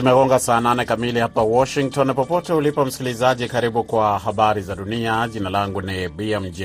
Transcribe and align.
Zimegonga 0.00 0.38
saa 0.38 0.60
nane 0.60 0.84
kamili 0.84 1.20
hapa 1.20 1.42
Washington. 1.42 2.14
Popote 2.14 2.52
ulipo 2.52 2.84
msikilizaji, 2.84 3.48
karibu 3.48 3.84
kwa 3.84 4.18
habari 4.18 4.62
za 4.62 4.74
dunia. 4.74 5.28
Jina 5.28 5.50
langu 5.50 5.82
ni 5.82 6.08
BMJ 6.08 6.62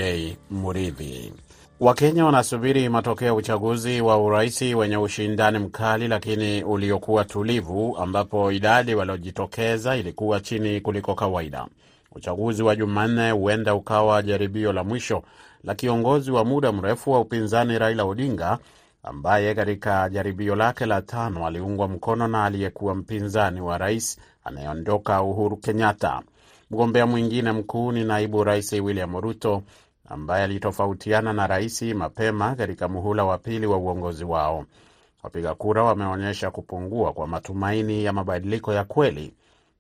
Muridhi. 0.50 1.34
Wakenya 1.80 2.26
wanasubiri 2.26 2.90
matokeo 2.90 3.28
ya 3.28 3.34
uchaguzi 3.34 4.02
wa 4.02 4.18
uraisi 4.18 4.76
wenye 4.76 4.98
ushindani 4.98 5.60
mkali 5.60 6.08
lakini 6.08 6.64
uliokuwa 6.64 7.26
tulivu, 7.26 7.98
ambapo 7.98 8.52
idadi 8.52 8.96
waliojitokeza 8.96 9.96
ilikuwa 9.98 10.40
chini 10.40 10.82
kuliko 10.82 11.16
kawaida. 11.16 11.66
Uchaguzi 12.12 12.64
wa 12.64 12.76
Jumanne 12.76 13.32
huenda 13.32 13.76
ukawa 13.76 14.22
jaribio 14.24 14.74
la 14.74 14.84
mwisho 14.84 15.24
la 15.64 15.76
kiongozi 15.76 16.32
wa 16.32 16.46
muda 16.46 16.72
mrefu 16.72 17.12
wa 17.12 17.20
upinzani 17.20 17.80
Raila 17.80 18.04
Odinga 18.04 18.58
ambaye 19.06 19.56
katika 19.56 20.10
jaribio 20.10 20.56
lake 20.56 20.86
la 20.86 21.02
tano 21.02 21.48
aliungwa 21.48 21.88
mkono 21.88 22.28
na 22.28 22.46
aliyekuwa 22.46 22.96
mpinzani 22.96 23.62
wa 23.62 23.78
rais 23.78 24.20
anayeondoka 24.44 25.22
Uhuru 25.22 25.58
Kenyatta. 25.58 26.22
Mgombea 26.72 27.06
mwingine 27.06 27.52
mkuu 27.52 27.92
ni 27.92 28.04
naibu 28.04 28.44
rais 28.44 28.74
William 28.74 29.18
Ruto 29.22 29.64
ambaye 30.10 30.44
alitofautiana 30.44 31.34
na 31.34 31.48
rais 31.48 31.82
mapema 31.82 32.56
katika 32.56 32.88
muhula 32.88 33.26
wa 33.26 33.38
pili 33.38 33.66
wa 33.68 33.78
uongozi 33.78 34.26
wao. 34.26 34.66
Wapiga 35.24 35.56
kura 35.56 35.84
wameonyesha 35.84 36.52
kupungua 36.52 37.14
kwa 37.14 37.28
matumaini 37.28 38.04
ya 38.04 38.14
mabadiliko 38.14 38.74
ya 38.74 38.84
kweli 38.84 39.34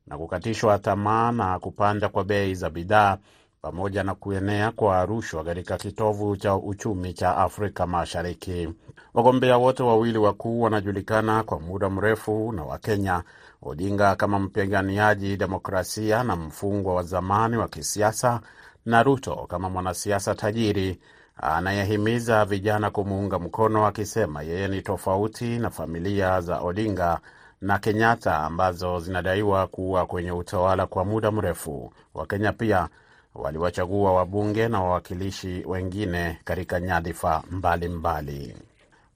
na 0.07 0.17
kukatishwa 0.17 0.79
tamaa 0.79 1.31
na 1.31 1.59
kupanda 1.59 2.09
kwa 2.09 2.23
bei 2.23 2.55
za 2.55 2.70
bidhaa 2.70 3.17
pamoja 3.66 4.04
na 4.04 4.16
kuenea 4.16 4.72
kwa 4.72 5.05
rushwa 5.05 5.44
katika 5.44 5.78
kitovu 5.78 6.38
cha 6.38 6.55
uchumi 6.55 7.14
cha 7.14 7.38
Afrika 7.38 7.88
Mashariki. 7.88 8.70
Wagombea 9.13 9.57
wote 9.57 9.84
wawili 9.84 10.18
wakuu 10.18 10.62
wanajulikana 10.62 11.44
kwa 11.44 11.60
muda 11.60 11.90
mrefu 11.90 12.52
na 12.52 12.63
Wakenya, 12.63 13.24
Odinga 13.62 14.16
kama 14.16 14.40
mpiganiaji 14.40 15.38
demokrasia 15.38 16.24
na 16.24 16.35
mfungwa 16.35 16.96
wa 16.96 17.04
zamani 17.04 17.57
wa 17.57 17.68
kisiasa, 17.68 18.40
na 18.85 19.04
Ruto 19.04 19.35
kama 19.49 19.70
mwanasiasa 19.70 20.35
tajiri 20.35 21.00
anayehimiza 21.38 22.46
vijana 22.46 22.90
kumuunga 22.91 23.40
mkono, 23.40 23.85
akisema 23.88 24.41
yeye 24.44 24.68
ni 24.68 24.82
tofauti 24.82 25.60
na 25.60 25.70
familia 25.70 26.41
za 26.41 26.60
Odinga 26.62 27.20
na 27.62 27.79
Kenyatta 27.79 28.40
ambazo 28.40 29.00
zinadaiwa 29.00 29.68
kuwa 29.68 30.05
kwenye 30.05 30.32
utawala 30.32 30.85
kwa 30.85 31.05
muda 31.05 31.32
mrefu. 31.32 31.94
Wakenya 32.13 32.52
pia 32.52 32.90
waliwachagua 33.36 34.14
wabunge 34.14 34.68
na 34.68 34.82
wawakilishi 34.82 35.64
wengine 35.68 36.40
katika 36.44 36.80
nyadhifa 36.80 37.44
mbalimbali. 37.52 38.55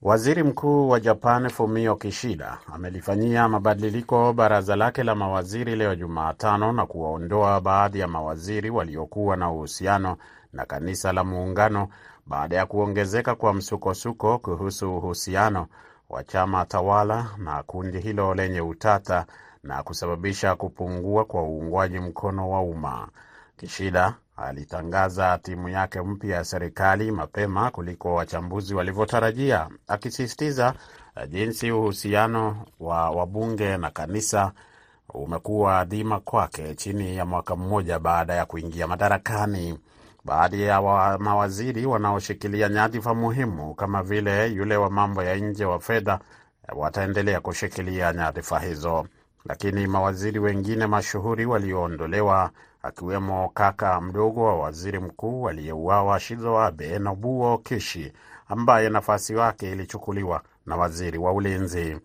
Waziri 0.01 0.43
Mkuu 0.43 0.89
wa 0.89 0.99
Japan 0.99 1.49
Fumio 1.49 1.95
Kishida 1.95 2.57
amelifanyia 2.73 3.47
mabadiliko 3.47 4.33
baraza 4.33 4.75
lake 4.75 5.03
la 5.03 5.15
mawaziri 5.15 5.75
leo 5.75 5.95
Jumatano 5.95 6.71
na 6.73 6.85
kuwaondoa 6.85 7.61
baadhi 7.61 7.99
ya 7.99 8.07
mawaziri 8.07 8.69
waliokuwa 8.69 9.35
na 9.37 9.51
uhusiano 9.51 10.17
na 10.53 10.65
kanisa 10.65 11.13
la 11.13 11.23
Muungano 11.23 11.87
baada 12.27 12.55
ya 12.55 12.65
kuongezeka 12.65 13.35
kwa 13.35 13.53
msukosuko 13.53 14.37
kuhusu 14.39 14.97
uhusiano 14.97 15.67
wa 16.09 16.23
chama 16.23 16.65
tawala 16.65 17.29
na 17.37 17.63
kundi 17.63 17.99
hilo 17.99 18.33
lenye 18.33 18.61
utata 18.61 19.25
na 19.63 19.83
kusababisha 19.83 20.55
kupungua 20.55 21.25
kwa 21.25 21.43
uungwaji 21.43 21.99
mkono 21.99 22.49
wa 22.49 22.61
umma. 22.61 23.07
Kishida 23.59 24.13
alitangaza 24.37 25.37
timu 25.37 25.69
yake 25.69 26.01
mpya 26.01 26.35
ya 26.35 26.43
serikali 26.45 27.11
mapema 27.11 27.71
kuliko 27.71 28.13
wachambuzi 28.15 28.75
walivyotarajia, 28.75 29.69
akisisitiza 29.87 30.73
jinsi 31.29 31.71
uhusiano 31.71 32.65
wa 32.79 33.09
wabunge 33.11 33.77
na 33.77 33.89
kanisa 33.91 34.51
umekuwa 35.13 35.85
dhima 35.85 36.19
kwake 36.19 36.75
chini 36.75 37.17
ya 37.17 37.25
mwaka 37.25 37.55
mmoja 37.55 37.99
baada 37.99 38.33
ya 38.33 38.45
kuingia 38.45 38.87
madarakani. 38.87 39.79
Baadhi 40.25 40.61
ya 40.63 40.81
wa 40.81 41.17
mawaziri 41.17 41.85
wanaoshikilia 41.85 42.69
nyadhifa 42.69 43.13
muhimu 43.13 43.73
kama 43.75 44.03
vile 44.03 44.47
yule 44.47 44.77
wa 44.77 44.89
mambo 44.89 45.23
ya 45.23 45.35
nje 45.35 45.65
wa 45.65 45.79
fedha 45.79 46.19
wataendelea 46.75 47.39
kushikilia 47.41 48.13
nyadhifa 48.13 48.59
hizo, 48.59 49.07
lakini 49.45 49.87
mawaziri 49.87 50.39
wengine 50.39 50.87
mashuhuri 50.87 51.45
walioondolewa 51.45 52.51
akiwemo 52.81 53.49
kaka 53.53 54.01
mdogo 54.01 54.43
wa 54.43 54.59
waziri 54.59 54.99
mkuu 54.99 55.49
aliyeuawa 55.49 56.19
Shizo 56.19 56.59
Abe, 56.59 56.99
Nobuo 56.99 57.57
Kishi, 57.57 58.13
ambaye 58.47 58.89
nafasi 58.89 59.33
yake 59.35 59.71
ilichukuliwa 59.71 60.41
na 60.65 60.75
waziri 60.75 61.17
wa 61.17 61.33
ulinzi. 61.33 61.97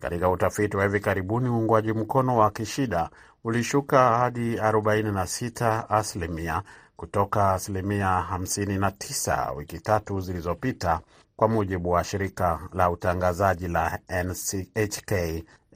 Katika 0.00 0.30
utafiti 0.30 0.76
wa 0.76 0.82
hivi 0.84 1.00
karibuni, 1.00 1.48
uungwaji 1.48 1.92
mkono 1.92 2.36
wa 2.36 2.50
Kishida 2.50 3.10
ulishuka 3.44 4.18
hadi 4.18 4.56
46 4.56 5.84
asilimia 5.88 6.62
kutoka 6.96 7.52
asilimia 7.52 8.26
59 8.32 9.56
wiki 9.56 9.78
tatu 9.80 10.20
zilizopita, 10.20 11.00
kwa 11.36 11.48
mujibu 11.48 11.90
wa 11.90 12.04
shirika 12.04 12.60
la 12.72 12.90
utangazaji 12.90 13.68
la 13.68 13.98
NCHK 14.24 15.12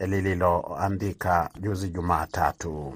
lililoandika 0.00 1.50
juzi 1.60 1.88
Jumatatu. 1.88 2.94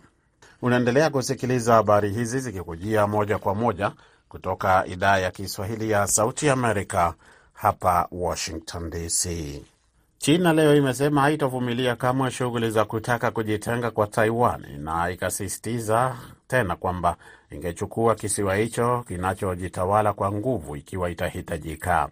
Unaendelea 0.64 1.10
kusikiliza 1.10 1.75
habari 1.75 2.10
hizi 2.10 2.41
zikikujia 2.41 3.06
moja 3.06 3.38
kwa 3.38 3.54
moja 3.54 3.92
kutoka 4.28 4.86
idhaa 4.86 5.19
ya 5.19 5.30
Kiswahili 5.30 5.91
ya 5.91 6.06
Sauti 6.06 6.50
Amerika 6.50 7.14
hapa 7.52 8.08
Washington 8.12 8.91
DC. 8.91 9.28
China 10.19 10.53
leo 10.53 10.76
imesema 10.76 11.20
haitovumilia 11.20 11.97
kamwe 11.97 12.30
shughuli 12.30 12.70
za 12.70 12.84
kutaka 12.84 13.30
kujitenga 13.30 13.91
kwa 13.91 14.06
Taiwan 14.06 14.64
na 14.78 15.10
ikasisitiza 15.10 16.16
tena 16.48 16.76
kwamba 16.76 17.16
ingechukua 17.50 18.14
kisiwa 18.14 18.56
hicho 18.56 19.04
kinachojitawala 19.08 20.12
kwa 20.12 20.32
nguvu 20.32 20.76
ikiwa 20.76 21.10
itahitajika. 21.10 22.08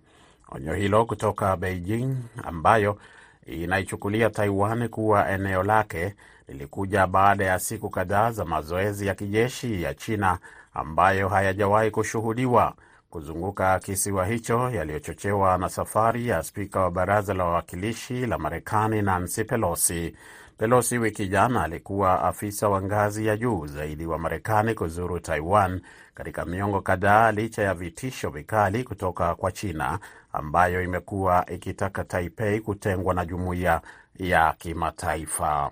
Onyo 0.48 0.74
hilo 0.74 1.04
kutoka 1.04 1.56
Beijing 1.56 2.14
ambayo 2.44 2.98
inaichukulia 3.46 4.30
Taiwan 4.30 4.88
kuwa 4.88 5.30
eneo 5.30 5.62
lake 5.62 6.14
lilikuja 6.52 7.06
baada 7.06 7.44
ya 7.44 7.58
siku 7.58 7.90
kadhaa 7.90 8.30
za 8.30 8.44
mazoezi 8.44 9.06
ya 9.06 9.14
kijeshi 9.14 9.82
ya 9.82 9.94
China 9.94 10.38
ambayo 10.74 11.28
hayajawahi 11.28 11.90
kushuhudiwa 11.90 12.74
kuzunguka 13.10 13.78
kisiwa 13.78 14.26
hicho 14.26 14.70
yaliyochochewa 14.70 15.58
na 15.58 15.68
safari 15.68 16.28
ya 16.28 16.42
spika 16.42 16.80
wa 16.80 16.90
baraza 16.90 17.34
la 17.34 17.44
wawakilishi 17.44 18.26
la 18.26 18.38
Marekani 18.38 19.02
Nancy 19.02 19.44
Pelosi. 19.44 20.16
Pelosi 20.58 20.98
wiki 20.98 21.28
jana 21.28 21.64
alikuwa 21.64 22.22
afisa 22.22 22.68
wa 22.68 22.82
ngazi 22.82 23.26
ya 23.26 23.36
juu 23.36 23.66
zaidi 23.66 24.06
wa 24.06 24.18
Marekani 24.18 24.74
kuzuru 24.74 25.20
Taiwan 25.20 25.80
katika 26.14 26.44
miongo 26.44 26.80
kadhaa, 26.80 27.32
licha 27.32 27.62
ya 27.62 27.74
vitisho 27.74 28.30
vikali 28.30 28.84
kutoka 28.84 29.34
kwa 29.34 29.52
China 29.52 29.98
ambayo 30.32 30.82
imekuwa 30.82 31.46
ikitaka 31.50 32.04
Taipei 32.04 32.60
kutengwa 32.60 33.14
na 33.14 33.24
jumuiya 33.24 33.80
ya 34.16 34.54
kimataifa. 34.58 35.70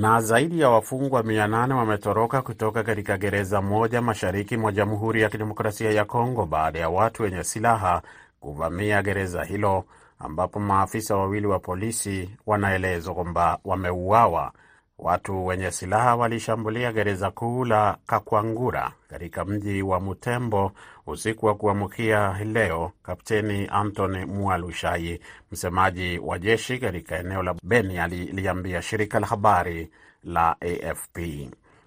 Na 0.00 0.20
zaidi 0.20 0.60
ya 0.60 0.68
wafungwa 0.70 1.22
800 1.22 1.72
wametoroka 1.76 2.42
kutoka 2.42 2.82
katika 2.82 3.18
gereza 3.18 3.62
moja 3.62 4.02
mashariki 4.02 4.56
mwa 4.56 4.72
Jamhuri 4.72 5.22
ya 5.22 5.28
Kidemokrasia 5.28 5.90
ya 5.90 6.04
Kongo 6.04 6.46
baada 6.46 6.78
ya 6.78 6.88
watu 6.88 7.22
wenye 7.22 7.44
silaha 7.44 8.02
kuvamia 8.40 9.02
gereza 9.02 9.44
hilo 9.44 9.84
ambapo 10.18 10.60
maafisa 10.60 11.16
wawili 11.16 11.46
wa 11.46 11.58
polisi 11.58 12.30
wanaelezwa 12.46 13.14
kwamba 13.14 13.58
wameuawa. 13.64 14.52
Watu 14.98 15.46
wenye 15.46 15.70
silaha 15.70 16.16
walishambulia 16.16 16.92
gereza 16.92 17.30
kuu 17.30 17.64
la 17.64 17.96
Kakwangura 18.06 18.92
katika 19.10 19.44
mji 19.44 19.82
wa 19.82 20.00
Mutembo 20.00 20.72
usiku 21.06 21.46
wa 21.46 21.54
kuamkia 21.54 22.38
leo. 22.44 22.92
Kapteni 23.02 23.68
Anthony 23.72 24.24
Mwalushai, 24.24 25.20
msemaji 25.52 26.18
wa 26.18 26.38
jeshi 26.38 26.78
katika 26.78 27.18
eneo 27.18 27.42
la 27.42 27.54
Beni, 27.62 27.98
aliliambia 27.98 28.82
shirika 28.82 29.20
la 29.20 29.26
habari 29.26 29.90
la 30.24 30.56
AFP. 30.60 31.18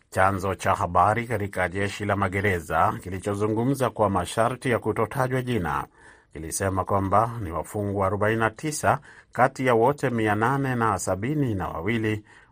Chanzo 0.10 0.56
cha 0.56 0.76
habari 0.76 1.28
katika 1.28 1.70
jeshi 1.70 2.06
la 2.06 2.16
magereza 2.16 2.94
kilichozungumza 3.04 3.90
kwa 3.90 4.10
masharti 4.10 4.70
ya 4.70 4.80
kutotajwa 4.80 5.42
jina 5.42 5.86
kilisema 6.34 6.86
kwamba 6.86 7.32
ni 7.44 7.52
wafungwa 7.52 8.10
49 8.10 8.98
kati 9.32 9.66
ya 9.66 9.74
wote 9.74 10.10
872 10.10 11.56
na 11.56 11.68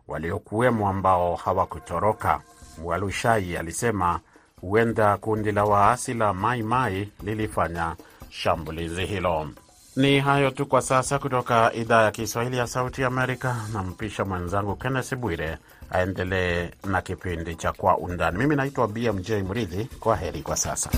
waliokuwemo 0.08 0.88
ambao 0.88 1.36
hawakutoroka. 1.36 2.40
Mwalushai 2.82 3.56
alisema 3.56 4.20
huenda 4.60 5.16
kundi 5.16 5.52
la 5.52 5.64
waasi 5.64 6.14
la 6.14 6.32
Mai 6.34 6.62
Mai 6.62 7.08
lilifanya 7.22 7.96
shambulizi 8.30 9.06
hilo. 9.06 9.48
Ni 9.96 10.20
hayo 10.20 10.50
tu 10.50 10.66
kwa 10.66 10.82
sasa 10.82 11.18
kutoka 11.18 11.72
idhaa 11.72 12.02
ya 12.02 12.10
Kiswahili 12.10 12.56
ya 12.56 12.66
Sauti 12.66 13.04
Amerika. 13.04 13.56
Nampisha 13.72 14.24
mwenzangu 14.24 14.76
Kenneth 14.76 15.14
Bwire 15.14 15.58
aendelee 15.90 16.70
na 16.84 17.02
kipindi 17.02 17.54
cha 17.54 17.72
Kwa 17.72 17.98
Undani. 17.98 18.38
Mimi 18.38 18.56
naitwa 18.56 18.88
BMJ 18.88 19.30
Mridhi. 19.30 19.84
Kwa 20.00 20.16
heri 20.16 20.42
kwa 20.42 20.56
sasa. 20.56 20.90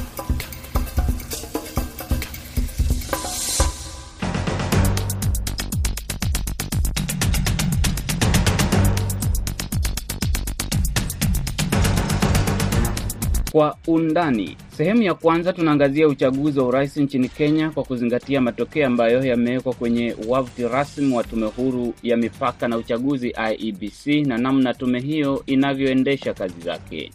Kwa 13.61 13.77
undani, 13.87 14.57
sehemu 14.77 15.03
ya 15.03 15.15
kwanza 15.15 15.53
tunaangazia 15.53 16.09
uchaguzi 16.09 16.59
wa 16.61 16.67
urais 16.67 16.97
nchini 16.97 17.29
Kenya 17.29 17.71
kwa 17.71 17.85
kuzingatia 17.85 18.41
matokeo 18.41 18.87
ambayo 18.87 19.25
yamewekwa 19.25 19.75
kwenye 19.75 20.17
wavuti 20.29 20.69
rasmi 20.69 21.15
wa 21.17 21.25
tume 21.25 21.47
huru 21.47 21.95
ya 22.03 22.17
mipaka 22.17 22.69
na 22.69 22.77
uchaguzi 22.77 23.35
IEBC 23.53 24.07
na 24.27 24.39
namna 24.39 24.75
tume 24.75 25.01
hiyo 25.01 25.43
inavyoendesha 25.47 26.35
kazi 26.35 26.61
zake. 26.61 27.11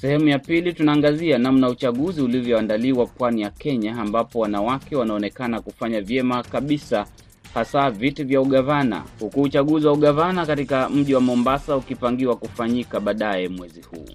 Sehemu 0.00 0.28
ya 0.28 0.38
pili 0.38 0.72
tunaangazia 0.72 1.38
namna 1.38 1.68
uchaguzi 1.68 2.22
ulivyoandaliwa 2.22 3.06
pwani 3.06 3.42
ya 3.42 3.50
Kenya, 3.50 3.96
ambapo 3.96 4.38
wanawake 4.38 4.96
wanaonekana 4.96 5.60
kufanya 5.60 6.00
vyema 6.00 6.42
kabisa, 6.42 7.06
hasa 7.54 7.90
viti 7.90 8.24
vya 8.24 8.40
ugavana, 8.40 9.04
huku 9.20 9.42
uchaguzi 9.42 9.86
wa 9.86 9.92
ugavana 9.92 10.46
katika 10.46 10.88
mji 10.88 11.14
wa 11.14 11.20
Mombasa 11.20 11.76
ukipangiwa 11.76 12.36
kufanyika 12.36 13.00
baadaye 13.00 13.48
mwezi 13.48 13.82
huu. 13.82 14.08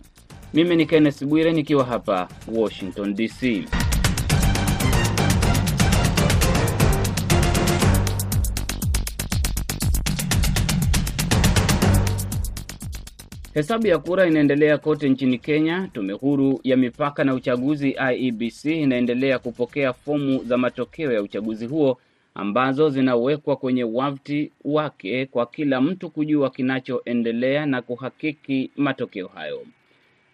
Mimi 0.56 0.76
ni 0.76 0.86
Kenneth 0.86 1.24
Bwire 1.26 1.54
nikiwa 1.54 1.84
hapa 1.86 2.28
Washington 2.48 3.14
DC. 3.16 3.64
Hesabu 13.54 13.88
ya 13.88 13.98
kura 13.98 14.28
inaendelea 14.28 14.78
kote 14.78 15.10
nchini 15.10 15.38
Kenya. 15.40 15.90
Tume 15.94 16.14
huru 16.14 16.60
ya 16.64 16.78
mipaka 16.78 17.24
na 17.24 17.34
uchaguzi 17.34 17.96
IEBC 18.14 18.66
inaendelea 18.66 19.40
kupokea 19.40 19.94
fomu 19.94 20.44
za 20.44 20.58
matokeo 20.58 21.12
ya 21.12 21.22
uchaguzi 21.22 21.66
huo 21.66 21.98
ambazo 22.36 22.90
zinawekwa 22.90 23.56
kwenye 23.56 23.84
wavuti 23.84 24.52
wake 24.66 25.26
kwa 25.26 25.46
kila 25.46 25.82
mtu 25.82 26.10
kujua 26.10 26.50
kinachoendelea 26.50 27.66
na 27.66 27.82
kuhakiki 27.82 28.72
matokeo 28.76 29.28
hayo. 29.28 29.62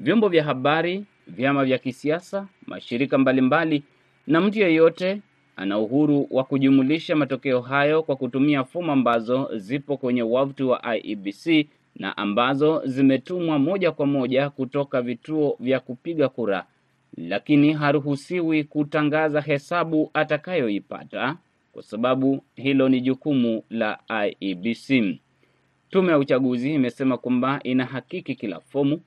Vyombo 0.01 0.29
vya 0.29 0.43
habari, 0.43 1.05
vyama 1.27 1.65
vya 1.65 1.77
kisiasa, 1.77 2.47
mashirika 2.67 3.17
mbalimbali 3.17 3.83
na 4.27 4.41
mtu 4.41 4.59
yeyote 4.59 5.21
ana 5.55 5.79
uhuru 5.79 6.27
wa 6.31 6.43
kujumulisha 6.43 7.15
matokeo 7.15 7.61
hayo 7.61 8.03
kwa 8.03 8.15
kutumia 8.15 8.63
fomu 8.63 8.91
ambazo 8.91 9.49
zipo 9.57 9.97
kwenye 9.97 10.21
wavuti 10.23 10.63
wa 10.63 10.95
IEBC 10.97 11.67
na 11.95 12.17
ambazo 12.17 12.81
zimetumwa 12.85 13.59
moja 13.59 13.91
kwa 13.91 14.05
moja 14.05 14.49
kutoka 14.49 15.01
vituo 15.01 15.57
vya 15.59 15.79
kupiga 15.79 16.29
kura, 16.29 16.65
lakini 17.17 17.73
haruhusiwi 17.73 18.63
kutangaza 18.63 19.41
hesabu 19.41 20.11
atakayoipata 20.13 21.37
kwa 21.73 21.83
sababu 21.83 22.43
hilo 22.55 22.89
ni 22.89 23.01
jukumu 23.01 23.63
la 23.69 23.99
IEBC. 24.25 25.19
Tume 25.89 26.11
ya 26.11 26.17
uchaguzi 26.17 26.73
imesema 26.73 27.17
kwamba 27.17 27.59
inahakiki 27.63 28.35
kila 28.35 28.59
fomu, 28.59 29.01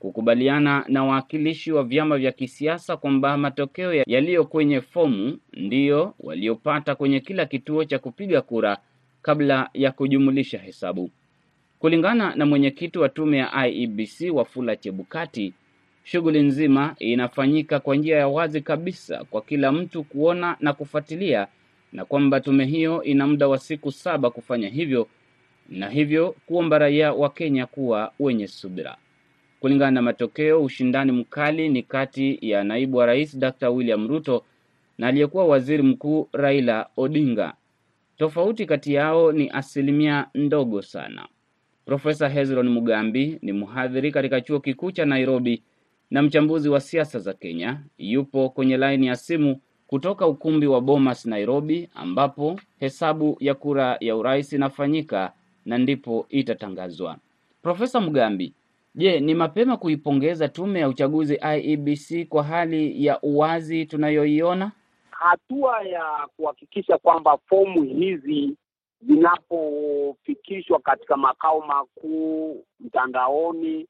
kukubaliana 0.00 0.84
na 0.88 1.04
wawakilishi 1.04 1.72
wa 1.72 1.84
vyama 1.84 2.18
vya 2.18 2.32
kisiasa 2.32 2.96
kwamba 2.96 3.36
matokeo 3.36 3.94
yaliyo 4.06 4.44
kwenye 4.44 4.80
fomu 4.80 5.38
ndiyo 5.52 6.14
waliopata 6.20 6.94
kwenye 6.94 7.20
kila 7.20 7.46
kituo 7.46 7.84
cha 7.84 7.98
kupiga 7.98 8.40
kura 8.42 8.78
kabla 9.22 9.70
ya 9.74 9.92
kujumulisha 9.92 10.58
hesabu. 10.58 11.10
Kulingana 11.78 12.34
na 12.36 12.46
mwenyekiti 12.46 12.98
wa 12.98 13.08
tume 13.08 13.38
ya 13.38 13.66
IEBC 13.68 14.20
Wafula 14.32 14.76
Chebukati, 14.76 15.52
shughuli 16.04 16.42
nzima 16.42 16.94
inafanyika 16.98 17.80
kwa 17.80 17.96
njia 17.96 18.16
ya 18.16 18.28
wazi 18.28 18.60
kabisa 18.60 19.24
kwa 19.24 19.42
kila 19.42 19.72
mtu 19.72 20.04
kuona 20.04 20.56
na 20.60 20.72
kufuatilia, 20.72 21.46
na 21.92 22.04
kwamba 22.04 22.40
tume 22.40 22.64
hiyo 22.64 23.02
ina 23.02 23.26
muda 23.26 23.48
wa 23.48 23.58
siku 23.58 23.92
saba 23.92 24.30
kufanya 24.30 24.68
hivyo, 24.68 25.08
na 25.68 25.88
hivyo 25.88 26.34
kuomba 26.46 26.78
raia 26.78 27.12
wa 27.12 27.30
Kenya 27.30 27.66
kuwa 27.66 28.12
wenye 28.20 28.46
subira. 28.46 28.96
Kulingana 29.60 29.90
na 29.90 30.02
matokeo, 30.02 30.62
ushindani 30.64 31.12
mkali 31.12 31.68
ni 31.68 31.82
kati 31.82 32.38
ya 32.42 32.64
naibu 32.64 32.96
wa 32.96 33.06
rais 33.06 33.38
Dr. 33.38 33.68
William 33.68 34.08
Ruto 34.08 34.44
na 34.98 35.06
aliyekuwa 35.06 35.44
waziri 35.46 35.82
mkuu 35.82 36.28
Raila 36.32 36.86
Odinga. 36.96 37.54
Tofauti 38.18 38.66
kati 38.66 38.94
yao 38.94 39.32
ni 39.32 39.50
asilimia 39.50 40.26
ndogo 40.34 40.82
sana. 40.82 41.28
Profesa 41.86 42.28
Hezron 42.28 42.68
Mugambi 42.68 43.38
ni 43.42 43.52
mhadhiri 43.52 44.12
katika 44.12 44.40
chuo 44.40 44.60
kikuu 44.60 44.90
cha 44.90 45.04
Nairobi 45.04 45.62
na 46.10 46.22
mchambuzi 46.22 46.68
wa 46.68 46.80
siasa 46.80 47.18
za 47.18 47.32
Kenya. 47.34 47.80
Yupo 47.98 48.48
kwenye 48.48 48.76
laini 48.76 49.06
ya 49.06 49.16
simu 49.16 49.60
kutoka 49.86 50.26
ukumbi 50.26 50.66
wa 50.66 50.80
Bomas, 50.80 51.26
Nairobi, 51.26 51.88
ambapo 51.94 52.60
hesabu 52.80 53.36
ya 53.40 53.54
kura 53.54 53.96
ya 54.00 54.16
urais 54.16 54.52
inafanyika 54.52 55.32
na 55.66 55.78
ndipo 55.78 56.26
itatangazwa. 56.28 57.16
Profesa 57.62 58.00
Mugambi, 58.00 58.52
je, 58.94 59.20
ni 59.20 59.34
mapema 59.34 59.76
kuipongeza 59.76 60.48
tume 60.48 60.80
ya 60.80 60.88
uchaguzi 60.88 61.34
IEBC 61.56 62.28
kwa 62.28 62.42
hali 62.42 63.04
ya 63.06 63.20
uwazi 63.22 63.86
tunayoiona? 63.86 64.72
Hatua 65.10 65.82
ya 65.82 66.28
kuhakikisha 66.36 66.98
kwamba 66.98 67.38
fomu 67.48 67.82
hizi 67.82 68.56
zinapofikishwa 69.00 70.78
katika 70.80 71.16
makao 71.16 71.60
makuu 71.60 72.64
mtandaoni 72.80 73.86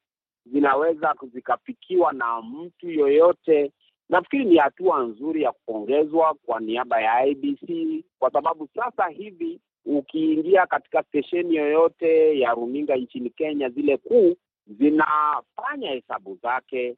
zinaweza 0.46 1.14
zikafikiwa 1.32 2.12
na 2.12 2.42
mtu 2.42 2.90
yoyote, 2.90 3.72
nafikiri 4.08 4.44
ni 4.44 4.56
hatua 4.56 5.02
nzuri 5.02 5.42
ya 5.42 5.52
kupongezwa 5.52 6.34
kwa 6.46 6.60
niaba 6.60 7.00
ya 7.00 7.26
IBC, 7.26 8.04
kwa 8.18 8.30
sababu 8.30 8.68
sasa 8.74 9.08
hivi 9.08 9.60
ukiingia 9.86 10.66
katika 10.66 11.02
stesheni 11.02 11.54
yoyote 11.56 12.38
ya 12.40 12.50
runinga 12.54 12.96
nchini 12.96 13.30
Kenya, 13.30 13.68
zile 13.68 13.96
kuu 13.96 14.36
zinafanya 14.78 15.90
hesabu 15.90 16.38
zake 16.42 16.96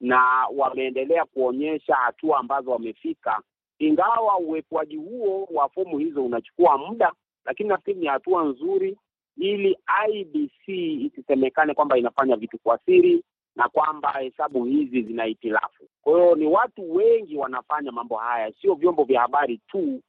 na 0.00 0.46
wameendelea 0.56 1.24
kuonyesha 1.24 1.94
hatua 1.94 2.38
ambazo 2.38 2.70
wamefika, 2.70 3.42
ingawa 3.78 4.38
uwekwaji 4.38 4.96
huo 4.96 5.48
wa 5.50 5.68
fomu 5.68 5.98
hizo 5.98 6.24
unachukua 6.24 6.78
muda 6.78 7.12
lakini 7.46 7.68
nafikiri 7.68 8.00
ni 8.00 8.06
hatua 8.06 8.44
nzuri 8.44 8.96
ili 9.36 9.78
IBC 10.08 10.68
isisemekane 11.06 11.74
kwamba 11.74 11.98
inafanya 11.98 12.36
vitu 12.36 12.58
kwa 12.58 12.78
siri 12.78 13.22
na 13.56 13.68
kwamba 13.68 14.12
hesabu 14.12 14.64
hizi 14.64 15.02
zina 15.02 15.26
itilafu. 15.26 15.84
Kwa 16.02 16.12
hiyo 16.20 16.34
ni 16.34 16.46
watu 16.46 16.94
wengi 16.94 17.36
wanafanya 17.36 17.92
mambo 17.92 18.16
haya, 18.16 18.52
sio 18.60 18.74
vyombo 18.74 19.04
vya 19.04 19.20
habari 19.20 19.60
tu, 19.68 20.00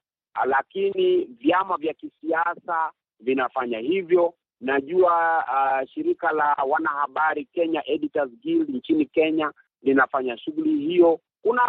lakini 0.45 1.25
vyama 1.25 1.77
vya 1.77 1.93
kisiasa 1.93 2.91
vinafanya 3.19 3.79
hivyo. 3.79 4.33
Najua 4.61 5.43
uh, 5.47 5.87
shirika 5.89 6.31
la 6.31 6.53
wanahabari 6.69 7.45
Kenya 7.45 7.83
Editors 7.89 8.31
Guild 8.43 8.69
nchini 8.69 9.05
Kenya 9.05 9.51
linafanya 9.81 10.37
shughuli 10.37 10.79
hiyo. 10.79 11.19
Kuna 11.41 11.61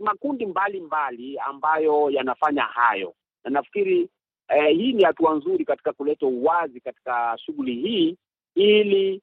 makundi 0.00 0.46
mbalimbali 0.46 0.80
mbali 0.80 1.38
ambayo 1.38 2.10
yanafanya 2.10 2.62
hayo, 2.62 3.14
na 3.44 3.50
nafikiri 3.50 4.08
Eh, 4.48 4.76
hii 4.76 4.92
ni 4.92 5.04
hatua 5.04 5.34
nzuri 5.34 5.64
katika 5.64 5.92
kuleta 5.92 6.26
uwazi 6.26 6.80
katika 6.80 7.36
shughuli 7.38 7.74
hii 7.74 8.16
ili 8.54 9.22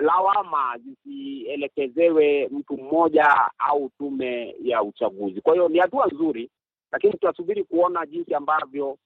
lawama 0.00 0.78
zisielekezewe 0.78 2.48
mtu 2.52 2.76
mmoja 2.76 3.50
au 3.58 3.90
tume 3.98 4.56
ya 4.62 4.82
uchaguzi. 4.82 5.40
Kwa 5.40 5.52
hiyo 5.52 5.68
ni 5.68 5.78
hatua 5.78 6.06
nzuri, 6.06 6.50
lakini 6.92 7.12
tutasubiri 7.12 7.64
kuona 7.64 8.06
jinsi 8.06 8.34
ambavyo 8.34 8.98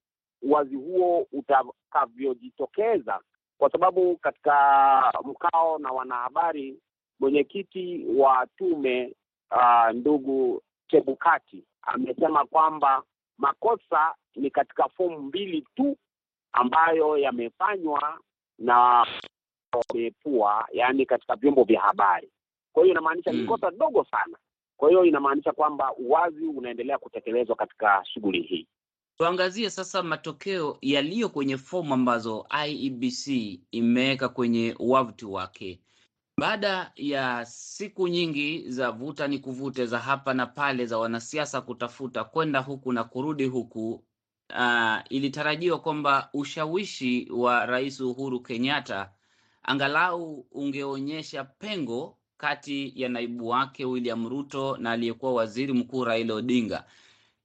uwazi 0.42 0.76
huo 0.76 1.26
utakavyojitokeza, 1.32 3.20
kwa 3.58 3.70
sababu 3.70 4.16
katika 4.16 4.56
mkao 5.25 5.78
na 5.78 5.90
wanahabari, 5.92 6.78
mwenyekiti 7.20 8.04
wa 8.16 8.46
tume 8.56 9.14
uh, 9.50 9.90
ndugu 9.94 10.62
Chebukati 10.88 11.64
amesema 11.82 12.44
kwamba 12.46 13.02
makosa 13.38 14.14
ni 14.36 14.50
katika 14.50 14.88
fomu 14.88 15.18
mbili 15.18 15.66
tu 15.75 15.96
ambayo 16.52 17.18
yamefanywa 17.18 18.18
na 18.58 19.06
wamepua, 19.72 20.68
yaani 20.72 21.06
katika 21.06 21.36
vyombo 21.36 21.64
vya 21.64 21.80
habari. 21.80 22.30
Kwa 22.72 22.82
hiyo 22.82 22.92
inamaanisha 22.92 23.32
ni 23.32 23.44
kosa 23.46 23.70
dogo 23.70 24.04
sana. 24.10 24.36
Kwa 24.76 24.88
hiyo 24.88 25.04
inamaanisha 25.04 25.52
kwamba 25.52 25.94
uwazi 25.94 26.46
unaendelea 26.46 26.98
kutekelezwa 26.98 27.56
katika 27.56 28.04
shughuli 28.04 28.42
hii. 28.42 28.66
Tuangazie 29.16 29.70
sasa 29.70 30.02
matokeo 30.02 30.78
yaliyo 30.82 31.28
kwenye 31.28 31.58
fomu 31.58 31.94
ambazo 31.94 32.46
IEBC 32.66 33.26
imeweka 33.70 34.28
kwenye 34.28 34.75
wavuti 34.78 35.25
wake. 35.25 35.80
Baada 36.40 36.92
ya 36.96 37.44
siku 37.46 38.08
nyingi 38.08 38.70
za 38.70 38.90
vuta 38.90 39.28
ni 39.28 39.38
kuvute 39.38 39.87
za 39.87 39.99
hapa 39.99 40.35
na 40.35 40.46
pale 40.46 40.87
za 40.87 40.99
wanasiasa 40.99 41.61
kutafuta 41.61 42.25
kwenda 42.25 42.61
huku 42.61 42.92
na 42.92 43.04
kurudi 43.04 43.44
huku, 43.44 44.04
uh, 44.58 44.96
ilitarajiwa 45.11 45.78
kwamba 45.80 46.28
ushawishi 46.32 47.28
wa 47.32 47.66
Rais 47.66 48.00
Uhuru 48.00 48.40
Kenyatta 48.40 49.11
angalau 49.62 50.46
ungeonyesha 50.52 51.44
pengo 51.44 52.18
kati 52.37 52.92
ya 53.02 53.08
naibu 53.08 53.49
wake 53.49 53.85
William 53.85 54.28
Ruto 54.28 54.76
na 54.76 54.90
aliyekuwa 54.92 55.35
waziri 55.35 55.73
mkuu 55.73 56.04
Raila 56.04 56.35
Odinga, 56.35 56.85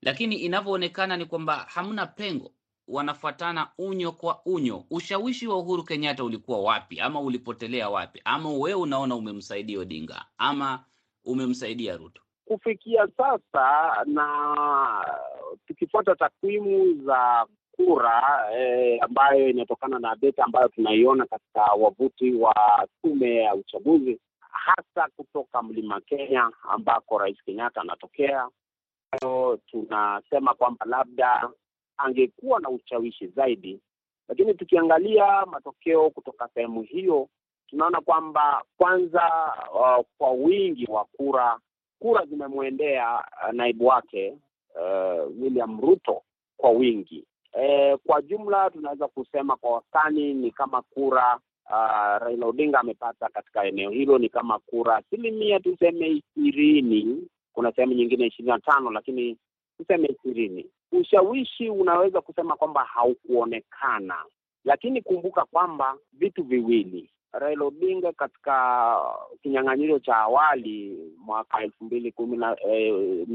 lakini 0.01 0.36
inavyoonekana 0.36 1.17
ni 1.17 1.25
kwamba 1.25 1.55
hamna 1.55 2.05
pengo, 2.05 2.51
wanafuatana 2.88 3.67
unyo 3.77 4.12
kwa 4.12 4.41
unyo. 4.46 4.84
Ushawishi 4.89 5.48
wa 5.48 5.58
Uhuru 5.58 5.84
Kenyatta 5.84 6.24
ulikuwa 6.24 6.60
wapi, 6.62 7.00
ama 7.00 7.22
ulipotelea 7.22 7.89
wapi? 7.89 8.22
Ama 8.25 8.50
wewe 8.50 8.74
unaona 8.74 9.15
umemsaidia 9.15 9.79
Odinga, 9.79 10.25
ama 10.38 10.84
umemsaidia 11.25 11.98
Ruto? 11.98 12.22
Kufikia 12.46 13.08
sasa 13.17 13.96
na 14.05 14.27
tukifuata 15.67 16.15
takwimu 16.15 17.03
za 17.05 17.46
kura 17.72 18.48
eh, 18.55 19.03
ambayo 19.03 19.50
inatokana 19.50 20.00
na 20.00 20.15
data 20.15 20.43
ambayo 20.43 20.67
tunaiona 20.67 21.25
katika 21.25 21.62
wavuti 21.62 22.34
wa 22.34 22.88
tume 23.01 23.36
ya 23.36 23.55
uchaguzi 23.55 24.20
hasa 24.39 25.08
kutoka 25.15 25.62
Mlima 25.62 26.01
Kenya 26.01 26.51
ambako 26.70 27.17
Rais 27.17 27.38
Kenyatta 27.46 27.81
anatokea. 27.81 28.48
Hayo 29.12 29.60
tunasema 29.68 30.53
kwamba 30.53 30.86
labda 30.86 31.50
angekuwa 31.98 32.60
na 32.60 32.70
ushawishi 32.70 33.27
zaidi, 33.27 33.80
lakini 34.27 34.53
tukiangalia 34.53 35.46
matokeo 35.46 36.10
kutoka 36.10 36.48
sehemu 36.53 36.82
hiyo 36.82 37.27
tunaona 37.68 38.01
kwamba 38.01 38.63
kwanza, 38.77 39.53
uh, 39.74 40.06
kwa 40.18 40.32
wingi 40.32 40.86
wa 40.91 41.06
kura 41.06 41.60
kura 42.00 42.25
zimemwendea 42.25 43.13
uh, 43.44 43.53
naibu 43.53 43.86
wake 43.86 44.38
uh, 44.75 45.41
William 45.41 45.82
Ruto 45.82 46.22
kwa 46.58 46.70
wingi. 46.72 47.25
E, 47.62 47.98
kwa 47.98 48.22
jumla 48.22 48.70
tunaweza 48.70 49.08
kusema 49.08 49.56
kwa 49.56 49.72
wastani 49.72 50.34
ni 50.34 50.51
kama 50.51 50.82
kura 50.82 51.39
uh, 51.65 52.18
Raila 52.24 52.46
Odinga 52.46 52.80
amepata 52.80 53.30
katika 53.30 53.65
eneo 53.65 53.89
hilo 53.89 54.18
ni 54.18 54.30
kama 54.30 54.60
kura 54.60 54.96
asilimia 54.96 55.60
tuseme 55.60 56.08
ishirini. 56.08 57.27
Kuna 57.53 57.72
sehemu 57.72 57.93
nyingine 57.93 58.25
ishirini 58.27 58.51
na 58.51 58.60
tano, 58.60 58.91
lakini 58.91 59.38
tuseme 59.77 60.08
ishirini. 60.08 60.65
Ushawishi 60.91 61.70
unaweza 61.70 62.22
kusema 62.22 62.55
kwamba 62.55 62.84
haukuonekana, 62.84 64.15
lakini 64.65 65.01
kumbuka 65.01 65.46
kwamba 65.46 65.98
vitu 66.13 66.43
viwili 66.43 67.10
Raila 67.34 67.65
Odinga 67.65 68.12
katika 68.12 68.55
kinyang'anyiro 69.41 70.00
cha 70.00 70.15
awali 70.17 70.98
mwaka 71.17 71.62
elfu 71.63 71.84
mbili 71.84 72.12
kumi 72.12 72.38
na 72.38 72.55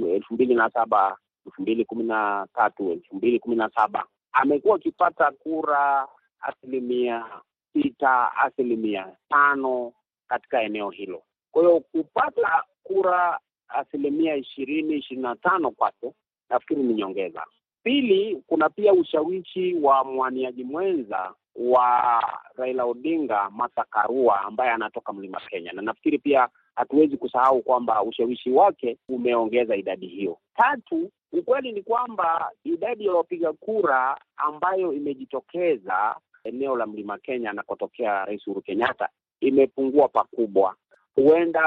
elfu 0.06 0.34
mbili 0.34 0.54
na 0.54 0.70
saba 0.70 1.16
elfu 1.46 1.62
mbili 1.62 1.84
kumi 1.84 2.04
na 2.04 2.46
tatu 2.54 2.90
elfu 2.92 3.16
mbili 3.16 3.38
kumi 3.38 3.56
na 3.56 3.70
saba 3.70 4.04
amekuwa 4.32 4.76
akipata 4.76 5.30
kura 5.32 6.08
asilimia 6.40 7.24
sita 7.72 8.36
asilimia 8.36 9.16
tano 9.28 9.92
katika 10.28 10.62
eneo 10.62 10.90
hilo. 10.90 11.22
Kwa 11.52 11.62
hiyo 11.62 11.80
kupata 11.80 12.62
kura 12.82 13.38
asilimia 13.68 14.36
ishirini 14.36 14.94
ishirini 14.96 15.22
na 15.22 15.36
tano 15.36 15.70
kwake 15.70 16.12
nafikiri 16.50 16.82
ni 16.82 16.94
nyongeza. 16.94 17.42
Pili, 17.82 18.42
kuna 18.46 18.68
pia 18.68 18.92
ushawishi 18.92 19.74
wa 19.74 20.04
mwaniaji 20.04 20.64
mwenza 20.64 21.34
wa 21.56 22.22
Raila 22.56 22.84
Odinga, 22.84 23.50
Martha 23.50 23.84
Karua 23.90 24.40
ambaye 24.40 24.70
anatoka 24.70 25.12
Mlima 25.12 25.40
Kenya, 25.50 25.72
na 25.72 25.82
nafikiri 25.82 26.18
pia 26.18 26.48
hatuwezi 26.74 27.16
kusahau 27.16 27.62
kwamba 27.62 28.02
ushawishi 28.02 28.50
wake 28.50 28.98
umeongeza 29.08 29.76
idadi 29.76 30.06
hiyo. 30.06 30.38
Tatu, 30.56 31.10
ukweli 31.32 31.72
ni 31.72 31.82
kwamba 31.82 32.50
idadi 32.64 33.06
ya 33.06 33.12
wapiga 33.12 33.52
kura 33.52 34.18
ambayo 34.36 34.92
imejitokeza 34.92 36.16
eneo 36.44 36.76
la 36.76 36.86
Mlima 36.86 37.18
Kenya 37.18 37.50
anakotokea 37.50 38.24
Rais 38.24 38.46
Uhuru 38.46 38.62
Kenyatta 38.62 39.08
imepungua 39.40 40.08
pakubwa. 40.08 40.74
Huenda 41.16 41.62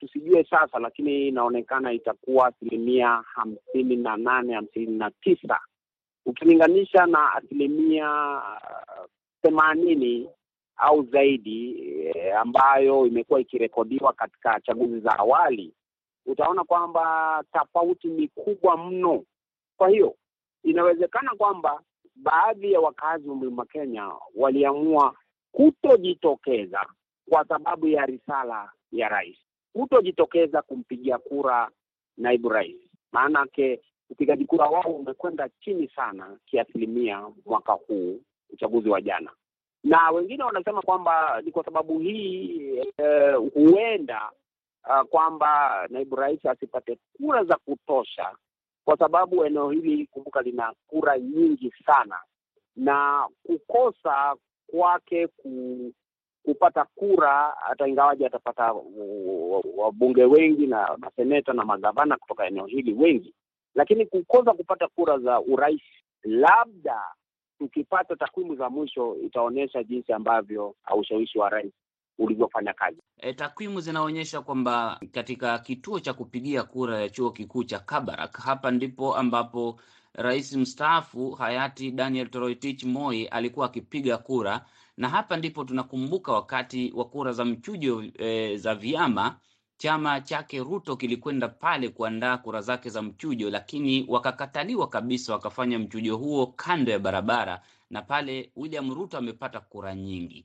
tusijue 0.00 0.44
sasa, 0.44 0.78
lakini 0.78 1.28
inaonekana 1.28 1.92
itakuwa 1.92 2.46
asilimia 2.46 3.08
hamsini 3.34 3.96
na 3.96 4.16
nane 4.16 4.54
hamsini 4.54 4.98
na 4.98 5.10
tisa 5.10 5.60
ukilinganisha 6.26 7.06
na 7.06 7.32
asilimia 7.34 8.40
themanini 9.42 10.28
au 10.76 11.02
zaidi 11.02 11.76
e, 12.14 12.32
ambayo 12.32 13.06
imekuwa 13.06 13.40
ikirekodiwa 13.40 14.12
katika 14.12 14.60
chaguzi 14.60 15.00
za 15.00 15.18
awali, 15.18 15.72
utaona 16.26 16.64
kwamba 16.64 17.44
tofauti 17.52 18.08
ni 18.08 18.28
kubwa 18.28 18.76
mno. 18.76 19.24
Kwa 19.76 19.88
hiyo 19.88 20.14
inawezekana 20.64 21.30
kwamba 21.38 21.80
baadhi 22.14 22.72
ya 22.72 22.80
wakazi 22.80 23.28
wa 23.28 23.36
Mlima 23.36 23.64
Kenya 23.66 24.10
waliamua 24.36 25.14
kutojitokeza 25.52 26.86
kwa 27.30 27.44
sababu 27.44 27.88
ya 27.88 28.06
risala 28.06 28.72
ya 28.92 29.08
rais, 29.08 29.36
kutojitokeza 29.72 30.62
kumpigia 30.62 31.18
kura 31.18 31.70
naibu 32.16 32.48
rais. 32.48 32.76
Maanake 33.12 33.80
upigaji 34.10 34.44
kura 34.44 34.66
wao 34.66 34.90
umekwenda 34.92 35.48
chini 35.60 35.88
sana 35.88 36.36
kiasilimia 36.46 37.26
mwaka 37.46 37.72
huu, 37.72 38.20
uchaguzi 38.52 38.88
wa 38.88 39.00
jana, 39.00 39.30
na 39.84 40.10
wengine 40.10 40.44
wanasema 40.44 40.82
kwamba 40.82 41.40
ni 41.44 41.50
kwa 41.52 41.64
sababu 41.64 41.98
hii 41.98 42.76
eh, 42.98 43.34
huenda 43.54 44.30
uh, 44.88 45.02
kwamba 45.08 45.86
naibu 45.90 46.16
rais 46.16 46.46
asipate 46.46 46.98
kura 47.16 47.44
za 47.44 47.56
kutosha, 47.56 48.34
kwa 48.84 48.96
sababu 48.98 49.44
eneo 49.44 49.70
hili 49.70 50.06
kumbuka, 50.06 50.42
lina 50.42 50.74
kura 50.86 51.18
nyingi 51.18 51.72
sana, 51.86 52.18
na 52.76 53.28
kukosa 53.46 54.36
kwake 54.70 55.26
ku, 55.26 55.92
kupata 56.44 56.84
kura 56.94 57.54
hata 57.68 57.88
ingawaje 57.88 58.26
atapata 58.26 58.74
wabunge 59.76 60.24
wengi 60.24 60.66
na 60.66 60.96
maseneta 60.98 61.52
na 61.52 61.64
magavana 61.64 62.16
kutoka 62.16 62.46
eneo 62.46 62.66
hili 62.66 62.92
wengi 62.92 63.34
lakini 63.74 64.06
kukosa 64.06 64.52
kupata 64.52 64.88
kura 64.88 65.18
za 65.18 65.40
urais, 65.40 65.80
labda 66.22 67.02
tukipata 67.58 68.16
takwimu 68.16 68.56
za 68.56 68.70
mwisho 68.70 69.16
itaonyesha 69.24 69.82
jinsi 69.84 70.12
ambavyo 70.12 70.74
ushawishi 70.98 71.38
wa 71.38 71.48
rais 71.50 71.72
ulivyofanya 72.18 72.72
kazi. 72.72 72.98
E, 73.18 73.32
takwimu 73.32 73.80
zinaonyesha 73.80 74.40
kwamba 74.40 75.00
katika 75.12 75.58
kituo 75.58 76.00
cha 76.00 76.12
kupigia 76.14 76.62
kura 76.62 77.00
ya 77.00 77.08
chuo 77.08 77.30
kikuu 77.30 77.64
cha 77.64 77.78
Kabarak, 77.78 78.36
hapa 78.38 78.70
ndipo 78.70 79.16
ambapo 79.16 79.80
rais 80.12 80.56
mstaafu 80.56 81.30
hayati 81.30 81.90
Daniel 81.90 82.28
Toroitich 82.30 82.84
Moi 82.84 83.26
alikuwa 83.26 83.66
akipiga 83.66 84.18
kura, 84.18 84.64
na 85.00 85.08
hapa 85.08 85.36
ndipo 85.36 85.64
tunakumbuka 85.64 86.32
wakati 86.32 86.92
wa 86.96 87.04
kura 87.04 87.32
za 87.32 87.44
mchujo 87.44 88.04
e, 88.18 88.56
za 88.56 88.74
vyama 88.74 89.36
chama 89.76 90.20
chake 90.20 90.58
Ruto 90.58 90.96
kilikwenda 90.96 91.48
pale 91.48 91.88
kuandaa 91.88 92.36
kura 92.38 92.60
zake 92.60 92.90
za 92.90 93.02
mchujo, 93.02 93.50
lakini 93.50 94.04
wakakataliwa 94.08 94.88
kabisa, 94.88 95.32
wakafanya 95.32 95.78
mchujo 95.78 96.16
huo 96.16 96.46
kando 96.46 96.92
ya 96.92 96.98
barabara, 96.98 97.62
na 97.90 98.02
pale 98.02 98.50
William 98.56 98.94
Ruto 98.94 99.18
amepata 99.18 99.60
kura 99.60 99.94
nyingi. 99.94 100.44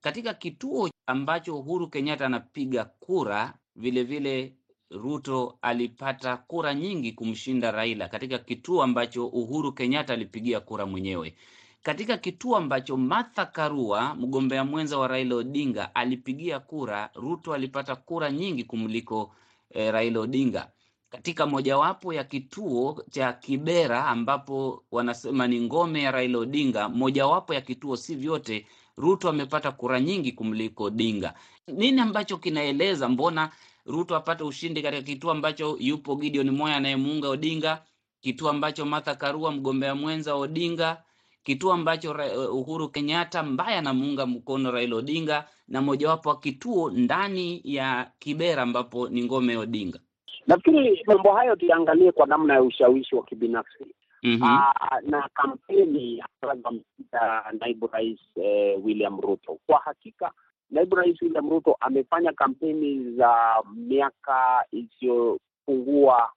Katika 0.00 0.34
kituo 0.34 0.90
ambacho 1.06 1.58
Uhuru 1.58 1.88
Kenyatta 1.88 2.26
anapiga 2.26 2.84
kura, 2.84 3.54
vilevile 3.76 4.42
vile 4.42 4.56
Ruto 4.90 5.58
alipata 5.62 6.36
kura 6.36 6.74
nyingi 6.74 7.12
kumshinda 7.12 7.70
Raila, 7.70 8.08
katika 8.08 8.38
kituo 8.38 8.82
ambacho 8.82 9.26
Uhuru 9.26 9.72
Kenyatta 9.72 10.12
alipigia 10.12 10.60
kura 10.60 10.86
mwenyewe 10.86 11.34
katika 11.82 12.16
kituo 12.18 12.56
ambacho 12.56 12.96
Martha 12.96 13.46
Karua 13.46 14.14
mgombea 14.14 14.64
mwenza 14.64 14.98
wa 14.98 15.08
Raila 15.08 15.34
Odinga 15.36 15.94
alipigia 15.94 16.60
kura, 16.60 17.10
Ruto 17.14 17.54
alipata 17.54 17.96
kura 17.96 18.30
nyingi 18.30 18.64
kumliko 18.64 19.34
eh, 19.70 19.92
Raila 19.92 20.20
Odinga. 20.20 20.68
Katika 21.10 21.46
mojawapo 21.46 22.12
ya 22.12 22.24
kituo 22.24 23.04
cha 23.10 23.32
Kibera 23.32 24.06
ambapo 24.06 24.84
wanasema 24.90 25.46
ni 25.46 25.60
ngome 25.60 26.02
ya 26.02 26.10
Raila 26.10 26.38
Odinga, 26.38 26.88
mojawapo 26.88 27.54
ya 27.54 27.60
kituo, 27.60 27.96
si 27.96 28.14
vyote, 28.14 28.66
Ruto 28.96 29.28
amepata 29.28 29.72
kura 29.72 30.00
nyingi 30.00 30.32
kumliko 30.32 30.84
Odinga. 30.84 31.34
Nini 31.66 32.00
ambacho 32.00 32.36
kinaeleza 32.38 33.08
mbona 33.08 33.50
Ruto 33.86 34.16
apate 34.16 34.44
ushindi 34.44 34.82
katika 34.82 35.02
kituo 35.02 35.30
ambacho 35.30 35.76
yupo 35.80 36.16
Gideon 36.16 36.50
Moyo 36.50 36.74
anayemuunga 36.74 37.28
Odinga, 37.28 37.82
kituo 38.20 38.50
ambacho 38.50 38.86
Martha 38.86 39.14
Karua 39.14 39.52
mgombea 39.52 39.94
mwenza 39.94 40.34
wa 40.34 40.40
Odinga 40.40 41.02
kituo 41.42 41.72
ambacho 41.72 42.16
Uhuru 42.52 42.88
Kenyatta 42.88 43.42
mbaye 43.42 43.76
anamuunga 43.78 44.26
mkono 44.26 44.70
Raila 44.70 44.96
Odinga 44.96 45.44
na 45.68 45.82
mojawapo 45.82 46.28
wa 46.28 46.38
kituo 46.40 46.90
ndani 46.90 47.60
ya 47.64 48.10
Kibera 48.18 48.62
ambapo 48.62 49.08
ni 49.08 49.24
ngome 49.24 49.52
ya 49.52 49.58
Odinga. 49.58 49.98
Nafikiri 50.46 51.02
mambo 51.06 51.32
hayo 51.34 51.56
tuyaangalie 51.56 52.12
kwa 52.12 52.26
namna 52.26 52.54
ya 52.54 52.62
ushawishi 52.62 53.14
wa 53.16 53.22
kibinafsi 53.22 53.86
mm 54.22 54.38
-hmm. 54.42 55.10
na 55.10 55.28
kampeni 55.34 56.18
ya 56.18 56.26
naibu 57.60 57.86
rais 57.92 58.18
eh, 58.36 58.84
William 58.84 59.20
Ruto. 59.20 59.58
Kwa 59.66 59.78
hakika 59.84 60.32
naibu 60.70 60.96
rais 60.96 61.22
William 61.22 61.50
Ruto 61.50 61.76
amefanya 61.80 62.32
kampeni 62.32 63.16
za 63.16 63.62
miaka 63.74 64.64
isiyopungua 64.72 66.30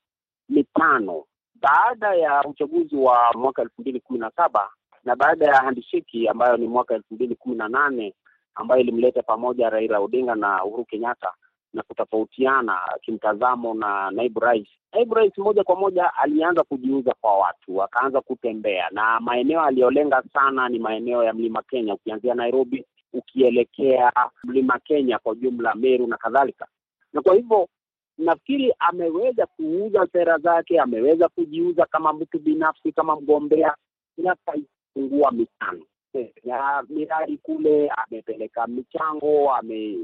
mitano 0.50 1.24
baada 1.62 2.16
ya 2.16 2.42
uchaguzi 2.44 2.96
wa 2.96 3.32
mwaka 3.36 3.62
elfu 3.62 3.82
mbili 3.82 4.00
kumi 4.00 4.20
na 4.20 4.32
saba 4.36 4.70
na 5.06 5.16
baada 5.16 5.46
ya 5.46 5.56
handishiki 5.58 6.28
ambayo 6.28 6.58
ni 6.58 6.68
mwaka 6.68 6.96
elfu 6.96 7.14
mbili 7.14 7.36
kumi 7.36 7.56
na 7.56 7.68
nane 7.70 8.14
ambayo 8.56 8.82
ilimleta 8.82 9.24
pamoja 9.24 9.70
Raila 9.70 10.00
Odinga 10.00 10.36
na 10.36 10.64
Uhuru 10.64 10.86
Kenyatta 10.86 11.32
na 11.74 11.84
kutofautiana 11.84 12.80
kimtazamo 13.02 13.74
na 13.74 14.12
naibu 14.12 14.40
rais. 14.40 14.68
Naibu 14.94 15.16
rais 15.16 15.38
moja 15.38 15.64
kwa 15.64 15.76
moja 15.76 16.14
alianza 16.14 16.64
kujiuza 16.64 17.14
kwa 17.22 17.38
watu, 17.38 17.84
akaanza 17.84 18.22
kutembea, 18.22 18.90
na 18.92 19.20
maeneo 19.20 19.62
aliyolenga 19.62 20.24
sana 20.34 20.70
ni 20.70 20.80
maeneo 20.80 21.24
ya 21.24 21.34
mlima 21.34 21.62
Kenya, 21.62 21.94
ukianzia 21.94 22.36
Nairobi 22.36 22.86
ukielekea 23.14 24.12
mlima 24.44 24.80
Kenya 24.80 25.20
kwa 25.20 25.36
jumla, 25.36 25.76
Meru 25.76 26.08
na 26.08 26.18
kadhalika. 26.18 26.68
Na 27.14 27.22
kwa 27.22 27.36
hivyo 27.36 27.68
nafikiri 28.18 28.74
ameweza 28.80 29.46
kuuza 29.46 30.08
sera 30.12 30.38
zake, 30.38 30.80
ameweza 30.80 31.30
kujiuza 31.30 31.86
kama 31.86 32.14
mtu 32.14 32.40
binafsi, 32.40 32.92
kama 32.92 33.16
mgombea, 33.16 33.76
inakaifungua 34.96 35.32
mitano 35.32 35.86
ya 36.44 36.84
miradi 36.90 37.38
kule, 37.38 37.90
amepeleka 37.90 38.68
michango, 38.68 39.54
ame 39.54 39.98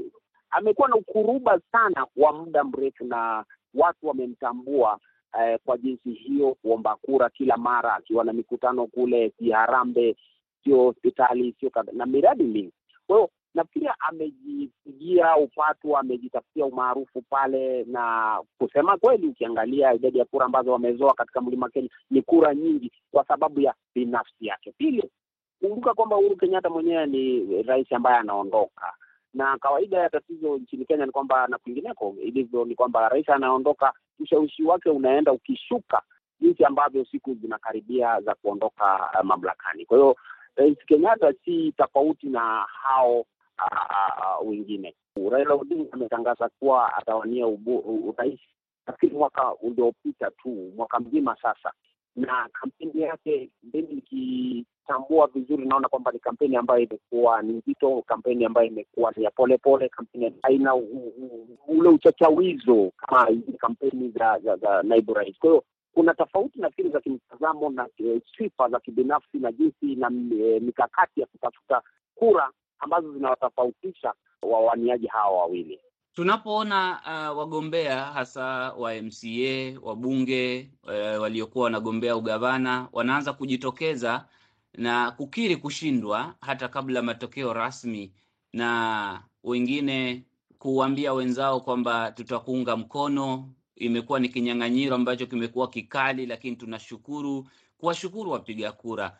amekuwa 0.50 0.88
na 0.88 0.96
ukuruba 0.96 1.60
sana 1.72 2.06
wa 2.16 2.32
muda 2.32 2.64
mrefu, 2.64 3.04
na 3.04 3.44
watu 3.74 4.06
wamemtambua 4.06 4.98
eh, 5.40 5.58
kwa 5.64 5.78
jinsi 5.78 6.10
hiyo, 6.12 6.54
kuomba 6.62 6.96
kura 6.96 7.30
kila 7.30 7.56
mara, 7.56 7.94
akiwa 7.94 8.24
na 8.24 8.32
mikutano 8.32 8.86
kule, 8.86 9.32
si 9.38 9.50
Harambee, 9.50 10.16
sio 10.64 10.76
hospitali, 10.76 11.54
sio 11.60 11.70
na 11.92 12.06
miradi 12.06 12.42
mingi. 12.44 12.72
Kwa 13.06 13.16
hiyo 13.16 13.30
nafikiri 13.54 13.88
amejipigia 14.08 15.36
upatu, 15.36 15.96
amejitafutia 15.96 16.64
umaarufu 16.66 17.22
pale, 17.30 17.84
na 17.84 18.38
kusema 18.58 18.96
kweli, 18.96 19.26
ukiangalia 19.26 19.94
idadi 19.94 20.18
ya 20.18 20.24
kura 20.24 20.46
ambazo 20.46 20.72
wamezoa 20.72 21.14
katika 21.14 21.40
mlima 21.40 21.68
Kenya 21.70 21.88
ni 22.10 22.22
kura 22.22 22.54
nyingi 22.54 22.92
kwa 23.10 23.24
sababu 23.24 23.60
ya 23.60 23.74
binafsi 23.94 24.46
yake. 24.46 24.72
Pili, 24.78 25.10
kumbuka 25.60 25.94
kwamba 25.94 26.16
Uhuru 26.16 26.36
Kenyatta 26.36 26.70
mwenyewe 26.70 27.06
ni 27.06 27.62
rais 27.62 27.92
ambaye 27.92 28.16
anaondoka, 28.16 28.92
na 29.34 29.58
kawaida 29.58 29.98
ya 29.98 30.10
tatizo 30.10 30.56
nchini 30.58 30.84
Kenya 30.84 31.06
ni 31.06 31.12
kwamba 31.12 31.46
na 31.48 31.58
kwingineko 31.58 32.14
ilivyo 32.22 32.64
ni 32.64 32.74
kwamba 32.74 33.08
rais 33.08 33.28
anaondoka, 33.28 33.92
ushawishi 34.20 34.62
wake 34.62 34.90
unaenda 34.90 35.32
ukishuka 35.32 36.02
jinsi 36.40 36.64
ambavyo 36.64 37.04
siku 37.04 37.34
zinakaribia 37.34 38.20
za 38.20 38.34
kuondoka 38.34 39.10
uh, 39.14 39.24
mamlakani. 39.24 39.84
Kwa 39.86 39.98
hiyo 39.98 40.16
rais 40.56 40.78
Kenyatta 40.86 41.32
si 41.44 41.72
tofauti 41.72 42.26
na 42.26 42.40
hao 42.82 43.24
wengine. 44.44 44.94
Raila 45.30 45.54
Odinga 45.54 45.92
ametangaza 45.92 46.48
kuwa 46.58 46.94
atawania 46.96 47.46
urais 47.46 48.40
nafikiri 48.86 49.16
mwaka 49.18 49.54
uliopita 49.54 50.30
tu, 50.30 50.72
mwaka 50.76 51.00
mzima 51.00 51.36
sasa, 51.42 51.72
na 52.16 52.48
kampeni 52.52 53.00
yake 53.02 53.50
mimi 53.72 53.88
nikitambua 53.94 55.26
vizuri, 55.26 55.66
naona 55.66 55.88
kwamba 55.88 56.12
ni 56.12 56.18
kampeni 56.18 56.56
ambayo 56.56 56.80
imekuwa 56.80 57.42
ni 57.42 57.52
nzito, 57.52 58.02
kampeni 58.06 58.44
ambayo 58.44 58.66
imekuwa 58.66 59.12
ni 59.16 59.24
ya 59.24 59.30
polepole, 59.30 59.88
kampeni 59.88 60.34
haina 60.42 60.74
ule 61.68 61.88
uchachawizo 61.88 62.92
kama 62.96 63.26
hizi 63.26 63.52
kampeni 63.52 64.10
za, 64.10 64.38
za, 64.38 64.56
za 64.56 64.82
naibu 64.82 65.14
rais. 65.14 65.38
Kwa 65.38 65.50
hiyo 65.50 65.64
kuna 65.94 66.14
tofauti 66.14 66.60
nafikiri 66.60 66.90
za 66.90 67.00
kimtazamo 67.00 67.70
na 67.70 67.88
sifa 68.38 68.68
za 68.68 68.80
kibinafsi 68.80 69.38
na 69.38 69.52
jinsi 69.52 69.94
na 69.96 70.10
mikakati 70.60 71.20
ya 71.20 71.26
kutafuta 71.26 71.82
kura 72.14 72.50
ambazo 72.82 73.12
zinawatofautisha 73.12 74.12
wawaniaji 74.42 75.06
hawa 75.06 75.38
wawili. 75.38 75.80
Tunapoona 76.14 77.00
uh, 77.06 77.38
wagombea 77.38 78.04
hasa 78.04 78.44
wa 78.72 78.94
MCA 78.94 79.78
wabunge 79.82 80.70
uh, 80.84 81.22
waliokuwa 81.22 81.64
wanagombea 81.64 82.16
ugavana 82.16 82.88
wanaanza 82.92 83.32
kujitokeza 83.32 84.24
na 84.74 85.10
kukiri 85.10 85.56
kushindwa 85.56 86.34
hata 86.40 86.68
kabla 86.68 87.02
matokeo 87.02 87.52
rasmi, 87.52 88.12
na 88.52 89.22
wengine 89.44 90.22
kuwaambia 90.58 91.12
wenzao 91.12 91.60
kwamba 91.60 92.10
tutakuunga 92.12 92.76
mkono. 92.76 93.48
Imekuwa 93.76 94.20
ni 94.20 94.28
kinyang'anyiro 94.28 94.94
ambacho 94.96 95.26
kimekuwa 95.26 95.68
kikali, 95.68 96.26
lakini 96.26 96.56
tunashukuru, 96.56 97.46
kuwashukuru 97.78 98.30
wapiga 98.30 98.72
kura. 98.72 99.18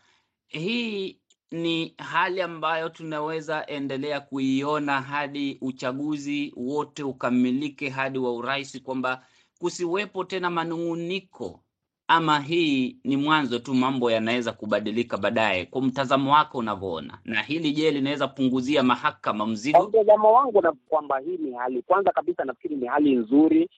Hii 0.49 1.19
ni 1.53 1.95
hali 1.99 2.41
ambayo 2.43 2.89
tunaweza 2.89 3.67
endelea 3.67 4.21
kuiona 4.21 5.01
hadi 5.01 5.59
uchaguzi 5.61 6.53
wote 6.57 7.03
ukamilike 7.03 7.89
hadi 7.89 8.19
wa 8.19 8.33
urais, 8.35 8.83
kwamba 8.83 9.23
kusiwepo 9.59 10.25
tena 10.25 10.51
manung'uniko, 10.51 11.61
ama 12.09 12.41
hii 12.41 12.97
ni 13.05 13.17
mwanzo 13.17 13.59
tu, 13.59 13.75
mambo 13.75 14.11
yanaweza 14.11 14.53
kubadilika 14.53 15.17
baadaye, 15.17 15.67
kwa 15.67 15.83
mtazamo 15.83 16.33
wako 16.33 16.59
unavyoona? 16.59 17.19
Na 17.25 17.43
hili 17.43 17.73
je, 17.73 17.91
linaweza 17.91 18.29
punguzia 18.29 18.83
mahakama 18.83 19.47
mzigo? 19.47 19.89
Mtazamo 19.89 20.33
wangu 20.33 20.63
na 20.63 20.73
kwamba 20.89 21.19
hii 21.19 21.37
ni 21.37 21.53
hali, 21.53 21.83
kwanza 21.83 22.11
kabisa 22.13 22.45
nafikiri 22.45 22.77
ni 22.77 22.87
hali 22.87 23.15
nzuri 23.15 23.71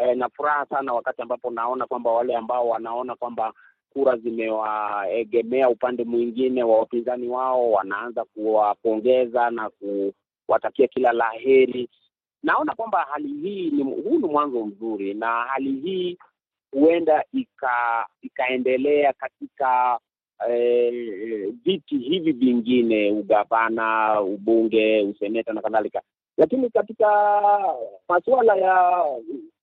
eh, 0.00 0.16
na 0.16 0.28
furaha 0.28 0.66
sana 0.66 0.92
wakati 0.92 1.22
ambapo 1.22 1.50
naona 1.50 1.86
kwamba 1.86 2.10
wale 2.12 2.36
ambao 2.36 2.68
wanaona 2.68 3.14
kwamba 3.16 3.52
kura 3.92 4.16
zimewaegemea 4.16 5.68
upande 5.68 6.04
mwingine 6.04 6.62
wa 6.62 6.78
wapinzani 6.78 7.28
wao, 7.28 7.70
wanaanza 7.72 8.24
kuwapongeza 8.24 9.50
na 9.50 9.70
kuwatakia 10.46 10.86
kila 10.88 11.12
la 11.12 11.30
heri. 11.30 11.88
Naona 12.42 12.74
kwamba 12.74 13.06
hali 13.10 13.28
hii 13.28 13.70
ni 13.70 13.82
huu 13.82 14.18
ni 14.18 14.26
mwanzo 14.28 14.66
mzuri, 14.66 15.14
na 15.14 15.26
hali 15.26 15.72
hii 15.72 16.18
huenda 16.72 17.24
ika 17.32 18.06
ikaendelea 18.22 19.12
katika 19.12 19.98
viti 21.64 21.94
eh, 21.94 22.00
hivi 22.02 22.32
vingine, 22.32 23.10
ugavana, 23.12 24.20
ubunge, 24.20 25.02
useneta 25.02 25.52
na 25.52 25.62
kadhalika. 25.62 26.02
Lakini 26.36 26.70
katika 26.70 27.08
masuala 28.08 28.56
ya 28.56 29.04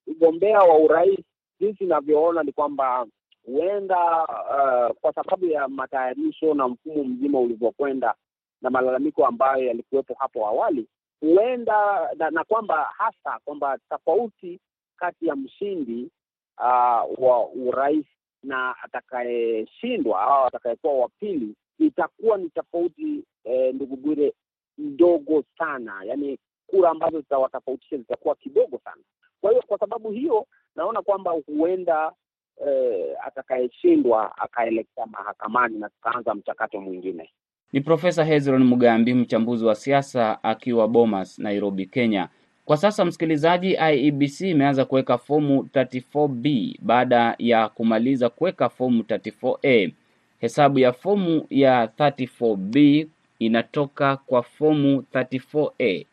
ugombea 0.07 0.59
wa 0.59 0.77
urais, 0.77 1.19
jinsi 1.59 1.83
inavyoona 1.83 2.43
ni 2.43 2.51
kwamba 2.51 3.05
huenda 3.45 4.23
uh, 4.23 4.95
kwa 5.01 5.13
sababu 5.15 5.45
ya 5.45 5.67
matayarisho 5.67 6.53
na 6.53 6.67
mfumo 6.67 7.03
mzima 7.03 7.39
ulivyokwenda 7.39 8.13
na 8.62 8.69
malalamiko 8.69 9.25
ambayo 9.25 9.63
yalikuwepo 9.65 10.13
hapo 10.19 10.47
awali, 10.47 10.88
huenda 11.21 12.10
na, 12.17 12.29
na 12.31 12.43
kwamba 12.43 12.84
hasa 12.97 13.39
kwamba 13.45 13.77
tofauti 13.89 14.60
kati 14.97 15.27
ya 15.27 15.36
mshindi 15.36 16.10
uh, 16.58 17.23
wa 17.23 17.49
urais 17.49 18.05
na 18.43 18.75
atakayeshindwa 18.84 20.21
au 20.21 20.45
atakayekuwa 20.47 20.93
wa 20.93 21.10
pili 21.19 21.55
itakuwa 21.79 22.38
ni 22.38 22.49
tofauti 22.49 23.23
eh, 23.43 23.75
ndugu 23.75 23.95
Bwire, 23.95 24.34
ndogo 24.77 25.43
sana, 25.58 26.01
yaani 26.03 26.39
kura 26.67 26.89
ambazo 26.89 27.19
zitawatofautisha 27.19 27.97
zitakuwa 27.97 28.36
kidogo 28.36 28.79
sana. 28.84 29.01
Kwa 29.41 29.51
hiyo 29.51 29.63
kwa 29.67 29.79
sababu 29.79 30.12
hiyo 30.12 30.45
naona 30.75 31.01
kwamba 31.01 31.31
huenda 31.31 32.12
Eh, 32.61 33.15
atakayeshindwa 33.27 34.37
akaelekea 34.37 35.05
mahakamani 35.05 35.79
na 35.79 35.89
tukaanza 35.89 36.35
mchakato 36.35 36.81
mwingine. 36.81 37.29
Ni 37.73 37.81
Profesa 37.81 38.23
Hezron 38.23 38.63
Mugambi, 38.63 39.13
mchambuzi 39.13 39.65
wa 39.65 39.75
siasa 39.75 40.43
akiwa 40.43 40.87
Bomas, 40.87 41.39
Nairobi, 41.39 41.85
Kenya. 41.85 42.27
Kwa 42.65 42.77
sasa, 42.77 43.05
msikilizaji, 43.05 43.71
IEBC 43.93 44.41
imeanza 44.41 44.85
kuweka 44.85 45.17
fomu 45.17 45.61
34B 45.73 46.75
baada 46.81 47.35
ya 47.39 47.69
kumaliza 47.69 48.29
kuweka 48.29 48.69
fomu 48.69 49.03
34A. 49.03 49.91
Hesabu 50.39 50.79
ya 50.79 50.93
fomu 50.93 51.45
ya 51.49 51.85
34B 51.85 53.07
inatoka 53.39 54.17
kwa 54.17 54.43
fomu 54.43 55.03
34A. 55.13 56.05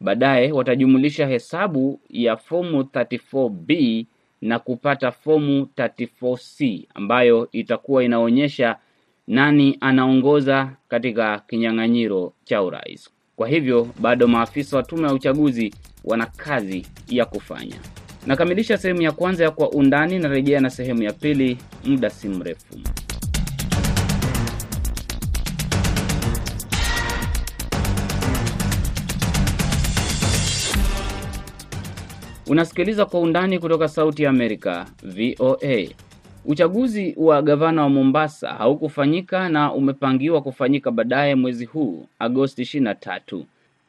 Baadaye 0.00 0.52
watajumulisha 0.52 1.26
hesabu 1.26 2.00
ya 2.10 2.36
fomu 2.36 2.80
34B 2.82 4.04
na 4.40 4.58
kupata 4.58 5.12
fomu 5.12 5.68
34C 5.76 6.86
ambayo 6.94 7.48
itakuwa 7.52 8.04
inaonyesha 8.04 8.76
nani 9.26 9.76
anaongoza 9.80 10.72
katika 10.88 11.38
kinyang'anyiro 11.38 12.32
cha 12.44 12.62
urais. 12.62 13.10
Kwa 13.36 13.48
hivyo 13.48 13.88
bado 14.00 14.28
maafisa 14.28 14.76
wa 14.76 14.82
tume 14.82 15.08
ya 15.08 15.14
uchaguzi 15.14 15.74
wana 16.04 16.26
kazi 16.26 16.86
ya 17.08 17.24
kufanya. 17.24 17.76
Nakamilisha 18.26 18.78
sehemu 18.78 19.02
ya 19.02 19.12
kwanza 19.12 19.44
ya 19.44 19.50
Kwa 19.50 19.70
Undani, 19.70 20.18
narejea 20.18 20.60
na 20.60 20.70
sehemu 20.70 21.02
ya 21.02 21.12
pili 21.12 21.58
muda 21.84 22.10
si 22.10 22.28
mrefu. 22.28 22.78
Unasikiliza 32.50 33.06
Kwa 33.06 33.20
Undani 33.20 33.58
kutoka 33.58 33.88
Sauti 33.88 34.22
ya 34.22 34.30
Amerika, 34.30 34.86
VOA. 35.02 35.86
Uchaguzi 36.44 37.14
wa 37.16 37.42
gavana 37.42 37.82
wa 37.82 37.88
Mombasa 37.88 38.48
haukufanyika 38.52 39.48
na 39.48 39.72
umepangiwa 39.72 40.42
kufanyika 40.42 40.90
baadaye 40.90 41.34
mwezi 41.34 41.64
huu 41.64 42.06
Agosti 42.18 42.62
23. 42.62 43.42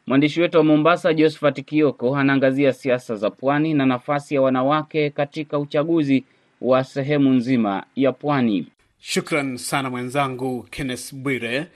Mwandishi 0.08 0.42
wetu 0.42 0.58
wa 0.58 0.64
Mombasa, 0.64 1.14
Josephat 1.14 1.66
Kioko, 1.66 2.16
anaangazia 2.18 2.74
siasa 2.74 3.16
za 3.16 3.30
pwani 3.30 3.74
na 3.74 3.86
nafasi 3.86 4.36
ya 4.36 4.42
wanawake 4.42 5.10
katika 5.10 5.60
uchaguzi 5.60 6.24
wa 6.62 6.84
sehemu 6.84 7.34
nzima 7.34 7.84
ya 7.96 8.12
pwani. 8.12 8.68
Shukran 9.00 9.58
sana 9.58 9.90
mwenzangu 9.90 10.64
Kenneth 10.70 11.14
Bwire. 11.16 11.68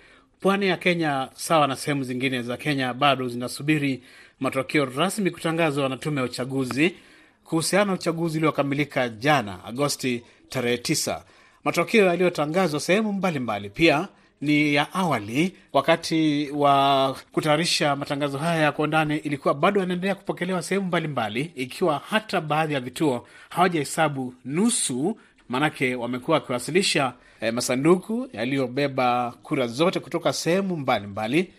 Pwani 0.41 0.67
ya 0.67 0.78
Kenya 0.78 1.30
sawa 1.34 1.67
na 1.67 1.76
sehemu 1.76 2.04
zingine 2.04 2.41
za 2.41 2.58
Kenya 2.58 2.93
bado 2.93 3.28
zinasubiri 3.28 4.04
matokeo 4.39 4.86
rasmi 4.86 5.32
kutangazwa 5.32 5.89
na 5.89 5.98
tume 5.98 6.17
ya 6.21 6.26
uchaguzi 6.26 6.95
kuhusiana 7.43 7.86
na 7.86 7.93
uchaguzi 7.93 8.38
uliokamilika 8.38 9.10
jana 9.10 9.63
Agosti 9.65 10.24
tarehe 10.50 10.78
9. 10.78 11.21
Matokeo 11.63 12.06
yaliyotangazwa 12.06 12.80
sehemu 12.80 13.13
mbalimbali 13.13 13.69
pia 13.69 14.08
ni 14.41 14.74
ya 14.74 14.93
awali. 14.93 15.56
Wakati 15.74 16.50
wa 16.54 17.15
kutayarisha 17.32 17.95
matangazo 17.95 18.38
haya 18.38 18.62
ya 18.62 18.71
kwa 18.71 19.06
ilikuwa 19.24 19.54
bado 19.54 19.80
yanaendelea 19.80 20.15
kupokelewa 20.15 20.62
sehemu 20.62 20.86
mbalimbali, 20.88 21.52
ikiwa 21.56 22.02
hata 22.10 22.41
baadhi 22.41 22.74
ya 22.74 22.80
vituo 22.80 23.28
hawajahesabu 23.50 24.34
nusu, 24.45 25.17
maanake 25.50 25.95
wamekuwa 25.95 26.38
wakiwasilisha 26.38 27.13
eh, 27.41 27.54
masanduku 27.54 28.28
yaliyobeba 28.34 29.34
kura 29.43 29.67
zote 29.67 30.00
kutoka 30.00 30.34
sehemu 30.34 30.78
mbalimbali. 30.78 31.54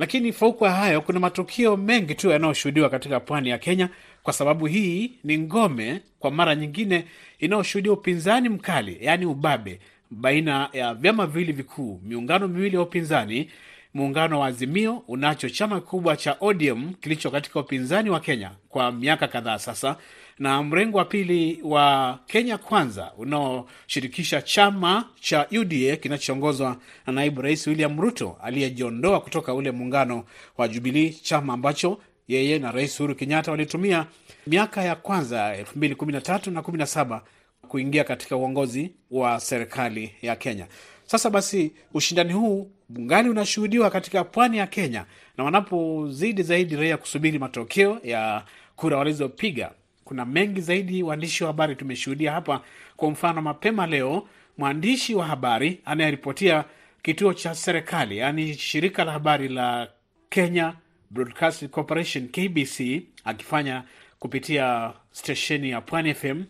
Lakini 0.00 0.32
fauku 0.32 0.64
ya 0.64 0.70
hayo, 0.70 1.00
kuna 1.00 1.20
matukio 1.20 1.76
mengi 1.76 2.14
tu 2.14 2.30
yanayoshuhudiwa 2.30 2.90
katika 2.90 3.20
pwani 3.20 3.48
ya 3.48 3.58
Kenya, 3.58 3.88
kwa 4.22 4.32
sababu 4.32 4.66
hii 4.66 5.12
ni 5.24 5.38
ngome 5.38 6.00
kwa 6.18 6.30
mara 6.30 6.54
nyingine 6.54 7.04
inayoshuhudia 7.38 7.92
upinzani 7.92 8.48
mkali, 8.48 8.98
yaani 9.00 9.26
ubabe 9.26 9.80
baina 10.10 10.68
ya 10.72 10.94
vyama 10.94 11.26
viwili 11.26 11.52
vikuu, 11.52 12.00
miungano 12.04 12.48
miwili 12.48 12.76
ya 12.76 12.82
upinzani. 12.82 13.50
Muungano 13.94 14.40
wa 14.40 14.46
Azimio 14.46 14.96
unacho 15.08 15.48
chama 15.48 15.80
kikubwa 15.80 16.16
cha 16.16 16.36
ODM 16.40 16.92
kilicho 16.94 17.30
katika 17.30 17.60
upinzani 17.60 18.10
wa 18.10 18.20
Kenya 18.20 18.50
kwa 18.68 18.92
miaka 18.92 19.28
kadhaa 19.28 19.58
sasa, 19.58 19.96
na 20.38 20.62
mrengo 20.62 20.98
wa 20.98 21.04
pili 21.04 21.60
wa 21.64 22.18
Kenya 22.26 22.58
Kwanza 22.58 23.12
unaoshirikisha 23.18 24.42
chama 24.42 25.04
cha 25.20 25.46
UDA 25.60 25.96
kinachoongozwa 25.96 26.76
na 27.06 27.12
naibu 27.12 27.42
rais 27.42 27.66
William 27.66 28.00
Ruto 28.00 28.36
aliyejiondoa 28.42 29.20
kutoka 29.20 29.54
ule 29.54 29.70
muungano 29.70 30.24
wa 30.58 30.68
Jubilii, 30.68 31.10
chama 31.10 31.52
ambacho 31.52 31.98
yeye 32.28 32.58
na 32.58 32.72
rais 32.72 33.00
Uhuru 33.00 33.14
Kenyatta 33.14 33.50
walitumia 33.50 34.06
miaka 34.46 34.82
ya 34.84 34.94
kwanza 34.94 35.56
elfu 35.56 35.78
mbili 35.78 35.94
kumi 35.94 36.12
na 36.12 36.20
tatu 36.20 36.50
na 36.50 36.62
kumi 36.62 36.78
na 36.78 36.86
saba 36.86 37.22
kuingia 37.68 38.04
katika 38.04 38.36
uongozi 38.36 38.90
wa 39.10 39.40
serikali 39.40 40.12
ya 40.22 40.36
Kenya. 40.36 40.66
Sasa 41.10 41.30
basi, 41.30 41.72
ushindani 41.94 42.32
huu 42.32 42.70
ungali 42.96 43.28
unashuhudiwa 43.28 43.90
katika 43.90 44.24
pwani 44.24 44.56
ya 44.58 44.66
Kenya, 44.66 45.04
na 45.38 45.44
wanapozidi 45.44 46.42
zaidi 46.42 46.76
raia 46.76 46.96
kusubiri 46.96 47.38
matokeo 47.38 47.98
ya 48.04 48.44
kura 48.76 48.96
walizopiga, 48.96 49.70
kuna 50.04 50.24
mengi 50.24 50.60
zaidi 50.60 51.02
waandishi 51.02 51.44
wa 51.44 51.46
habari 51.46 51.76
tumeshuhudia 51.76 52.32
hapa. 52.32 52.60
Kwa 52.96 53.10
mfano, 53.10 53.42
mapema 53.42 53.86
leo 53.86 54.28
mwandishi 54.58 55.14
wa 55.14 55.26
habari 55.26 55.80
anayeripotia 55.84 56.64
kituo 57.02 57.34
cha 57.34 57.54
serikali, 57.54 58.18
yaani 58.18 58.54
shirika 58.54 59.04
la 59.04 59.12
habari 59.12 59.48
la 59.48 59.88
Kenya 60.28 60.74
Broadcasting 61.10 61.68
Corporation 61.68 62.28
KBC, 62.28 63.02
akifanya 63.24 63.82
kupitia 64.18 64.92
stesheni 65.12 65.70
ya 65.70 65.80
Pwani 65.80 66.14
FM 66.14 66.44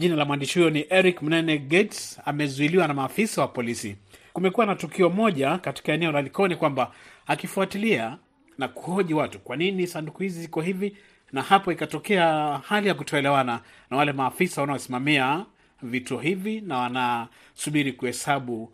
Jina 0.00 0.16
la 0.16 0.24
mwandishi 0.24 0.58
huyo 0.58 0.70
ni 0.70 0.86
Eric 0.90 1.22
Mnene 1.22 1.58
Gates, 1.58 2.20
amezuiliwa 2.24 2.88
na 2.88 2.94
maafisa 2.94 3.40
wa 3.40 3.48
polisi. 3.48 3.96
Kumekuwa 4.32 4.66
na 4.66 4.74
tukio 4.74 5.10
moja 5.10 5.58
katika 5.58 5.92
eneo 5.92 6.12
la 6.12 6.22
Likoni 6.22 6.56
kwamba 6.56 6.92
akifuatilia 7.26 8.18
na 8.58 8.68
kuhoji 8.68 9.14
watu 9.14 9.38
kwa 9.38 9.56
nini 9.56 9.86
sanduku 9.86 10.22
hizi 10.22 10.40
ziko 10.42 10.60
hivi, 10.60 10.96
na 11.32 11.42
hapo 11.42 11.72
ikatokea 11.72 12.26
hali 12.64 12.88
ya 12.88 12.94
kutoelewana 12.94 13.60
na 13.90 13.96
wale 13.96 14.12
maafisa 14.12 14.60
wanaosimamia 14.60 15.46
vituo 15.82 16.18
hivi, 16.18 16.60
na 16.60 16.78
wanasubiri 16.78 17.92
kuhesabu 17.92 18.72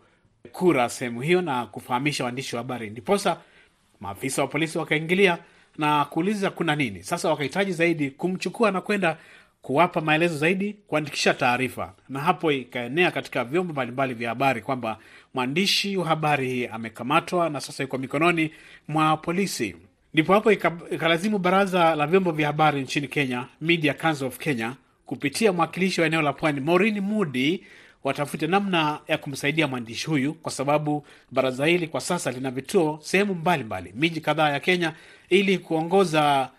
kura 0.51 0.89
sehemu 0.89 1.21
hiyo 1.21 1.41
na 1.41 1.65
kufahamisha 1.65 2.23
waandishi 2.23 2.55
wa 2.55 2.61
habari, 2.61 2.89
ndiposa 2.89 3.37
maafisa 3.99 4.41
wa 4.41 4.47
polisi 4.47 4.77
wakaingilia 4.77 5.37
na 5.77 6.05
kuuliza 6.05 6.49
kuna 6.49 6.75
nini. 6.75 7.03
Sasa 7.03 7.29
wakahitaji 7.29 7.71
zaidi 7.71 8.11
kumchukua 8.11 8.71
na 8.71 8.81
kwenda 8.81 9.17
kuwapa 9.67 10.01
maelezo 10.01 10.37
zaidi, 10.37 10.75
kuandikisha 10.87 11.33
taarifa, 11.33 11.93
na 12.09 12.19
hapo 12.19 12.51
ikaenea 12.51 13.11
katika 13.11 13.43
vyombo 13.43 13.73
mbalimbali 13.73 14.13
vya 14.13 14.29
habari 14.29 14.61
kwamba 14.61 14.97
mwandishi 15.33 15.97
wa 15.97 16.05
habari 16.07 16.49
hii 16.49 16.65
amekamatwa 16.67 17.49
na 17.49 17.61
sasa 17.61 17.83
yuko 17.83 17.97
mikononi 17.97 18.51
mwa 18.87 19.17
polisi. 19.17 19.75
Ndipo 20.13 20.33
hapo 20.33 20.51
ikalazimu 20.91 21.39
baraza 21.39 21.95
la 21.95 22.07
vyombo 22.07 22.31
vya 22.31 22.47
habari 22.47 22.81
nchini 22.81 23.07
Kenya, 23.07 23.45
Media 23.61 23.93
Council 23.93 24.27
of 24.27 24.37
Kenya, 24.37 24.73
kupitia 25.05 25.53
mwakilishi 25.53 26.01
wa 26.01 26.07
eneo 26.07 26.21
la 26.21 26.33
Pwani 26.33 26.59
Maureen 26.61 26.99
Mudi 26.99 27.63
watafute 28.03 28.47
namna 28.47 28.99
ya 29.07 29.17
kumsaidia 29.17 29.67
mwandishi 29.67 30.07
huyu, 30.07 30.33
kwa 30.33 30.51
sababu 30.51 31.05
baraza 31.31 31.65
hili 31.65 31.87
kwa 31.87 32.01
sasa 32.01 32.31
lina 32.31 32.51
vituo 32.51 32.99
sehemu 33.01 33.33
mbalimbali, 33.33 33.93
miji 33.95 34.21
kadhaa 34.21 34.49
ya 34.49 34.59
Kenya, 34.59 34.93
ili 35.29 35.57
kuongoza 35.57 36.49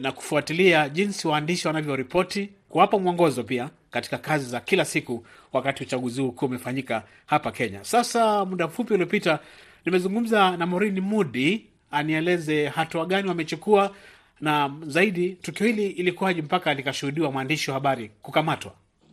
na 0.00 0.12
kufuatilia 0.12 0.88
jinsi 0.88 1.28
waandishi 1.28 1.66
wanavyoripoti, 1.66 2.48
kuwapa 2.68 2.98
mwongozo 2.98 3.44
pia 3.44 3.70
katika 3.90 4.18
kazi 4.18 4.44
za 4.50 4.60
kila 4.60 4.84
siku, 4.84 5.24
wakati 5.52 5.82
uchaguzi 5.82 6.20
huu 6.20 6.28
ukiwa 6.28 6.48
umefanyika 6.48 7.02
hapa 7.26 7.52
Kenya. 7.52 7.84
Sasa 7.84 8.44
muda 8.44 8.66
mfupi 8.66 8.94
uliopita 8.94 9.38
nimezungumza 9.86 10.56
na 10.56 10.66
Maureen 10.66 11.00
Mudi 11.00 11.66
anieleze 11.90 12.68
hatua 12.68 13.06
gani 13.06 13.28
wamechukua, 13.28 13.94
na 14.40 14.72
zaidi 14.86 15.30
tukio 15.30 15.66
hili 15.66 15.86
ilikuwaje 15.86 16.42
mpaka 16.42 16.74
likashuhudiwa 16.74 17.32
mwandishi 17.32 17.70
wa 17.70 17.74
habari 17.74 18.10
kukamatwa. 18.22 18.72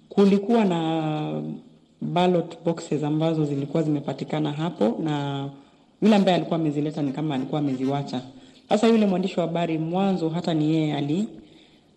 Kulikuwa 0.09 0.65
na 0.65 1.41
ballot 2.01 2.57
boxes 2.65 3.03
ambazo 3.03 3.45
zilikuwa 3.45 3.83
zimepatikana 3.83 4.51
hapo, 4.51 4.99
na 5.03 5.49
yule 6.01 6.15
ambaye 6.15 6.35
alikuwa 6.37 6.59
amezileta 6.59 7.01
ni 7.01 7.11
kama 7.11 7.35
alikuwa 7.35 7.61
ameziwacha 7.61 8.21
sasa 8.69 8.87
yule 8.87 9.05
mwandishi 9.05 9.39
wa 9.39 9.45
habari 9.45 9.77
mwanzo, 9.77 10.29
hata 10.29 10.53
ni 10.53 10.75
yeye 10.75 10.93
ali 10.95 11.27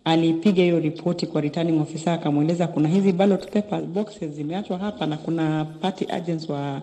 alipiga 0.05 0.63
hiyo 0.63 0.79
ripoti 0.79 1.27
kwa 1.27 1.41
returning 1.41 1.81
officer, 1.81 2.13
akamweleza 2.13 2.67
kuna 2.67 2.89
hizi 2.89 3.11
ballot 3.11 3.51
paper 3.51 3.81
boxes 3.81 4.31
zimeachwa 4.31 4.77
hapa 4.77 5.05
na 5.05 5.17
kuna 5.17 5.65
party 5.65 6.05
agents 6.11 6.49
wa 6.49 6.81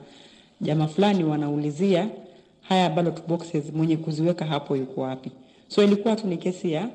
jamaa 0.60 0.86
fulani 0.86 1.24
wanaulizia 1.24 2.08
haya 2.68 2.90
ballot 2.90 3.26
boxes, 3.28 3.72
mwenye 3.72 3.96
kuziweka 3.96 4.44
hapo 4.44 4.76
yuko 4.76 5.00
wapi? 5.00 5.30
So 5.68 5.84
ilikuwa 5.84 6.16
tu 6.16 6.26
ni 6.26 6.36
kesi 6.36 6.72
ya 6.72 6.88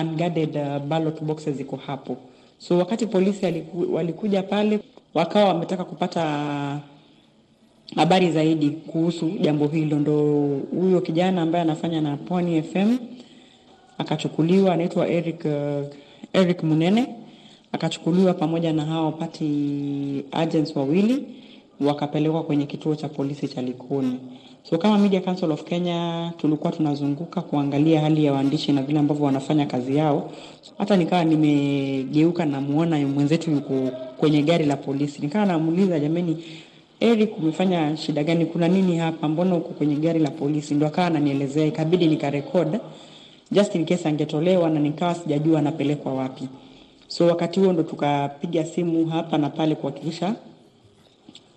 unguarded 0.00 0.56
uh, 0.56 0.78
ballot 0.78 1.22
boxes 1.22 1.60
iko 1.60 1.76
hapo. 1.76 2.16
So 2.58 2.78
wakati 2.78 3.06
polisi 3.06 3.46
aliku, 3.46 3.94
walikuja 3.94 4.42
pale 4.42 4.80
wakawa 5.14 5.44
wametaka 5.48 5.84
kupata 5.84 6.80
habari 7.96 8.30
zaidi 8.30 8.70
kuhusu 8.70 9.30
jambo 9.40 9.66
hilo, 9.68 9.98
ndo 9.98 10.20
huyo 10.80 11.00
kijana 11.00 11.42
ambaye 11.42 11.62
anafanya 11.62 12.00
na 12.00 12.16
Pwani 12.16 12.62
FM 12.62 12.96
akachukuliwa, 13.98 14.74
anaitwa 14.74 15.08
Eric, 15.08 15.44
uh, 15.44 15.86
Eric 16.32 16.62
Munene 16.62 17.06
akachukuliwa 17.72 18.34
pamoja 18.34 18.72
na 18.72 18.84
hao 18.84 19.12
party 19.12 20.24
agents 20.32 20.76
wawili 20.76 21.24
wakapelekwa 21.80 22.42
kwenye 22.42 22.66
kituo 22.66 22.94
cha 22.96 23.08
polisi 23.08 23.48
cha 23.48 23.62
Likoni. 23.62 24.18
So 24.70 24.78
kama 24.78 24.98
Media 24.98 25.20
Council 25.20 25.52
of 25.52 25.64
Kenya 25.64 26.32
tulikuwa 26.36 26.72
tunazunguka 26.72 27.40
kuangalia 27.40 28.00
hali 28.00 28.24
ya 28.24 28.32
waandishi 28.32 28.72
na 28.72 28.82
vile 28.82 28.98
ambavyo 28.98 29.24
wanafanya 29.26 29.66
kazi 29.66 29.96
yao. 29.96 30.30
Hata 30.78 30.96
nikawa 30.96 31.24
nimegeuka 31.24 32.44
namuona 32.46 32.98
mwenzetu 33.08 33.50
yuko 33.50 33.90
kwenye 34.16 34.42
gari 34.42 34.64
la 34.66 34.76
polisi, 34.76 35.22
nikawa 35.22 35.46
namuuliza 35.46 36.00
jameni, 36.00 36.36
Eric, 37.02 37.38
umefanya 37.38 37.96
shida 37.96 38.24
gani? 38.24 38.46
Kuna 38.46 38.68
nini 38.68 38.96
hapa? 38.98 39.28
Mbona 39.28 39.54
uko 39.56 39.68
kwenye 39.68 39.96
gari 39.96 40.18
la 40.20 40.30
polisi? 40.30 40.74
Ndo 40.74 40.86
akawa 40.86 41.06
ananielezea, 41.06 41.66
ikabidi 41.66 42.06
nikarekod 42.06 42.80
just 43.50 43.74
in 43.74 43.84
case 43.86 44.08
angetolewa, 44.08 44.70
na 44.70 44.80
nikawa 44.80 45.14
sijajua 45.14 45.58
anapelekwa 45.58 46.14
wapi. 46.14 46.48
So 47.08 47.26
wakati 47.26 47.60
huo 47.60 47.72
ndo 47.72 47.82
tukapiga 47.82 48.64
simu 48.64 49.06
hapa 49.06 49.38
na 49.38 49.50
pale 49.50 49.74
kuhakikisha 49.74 50.34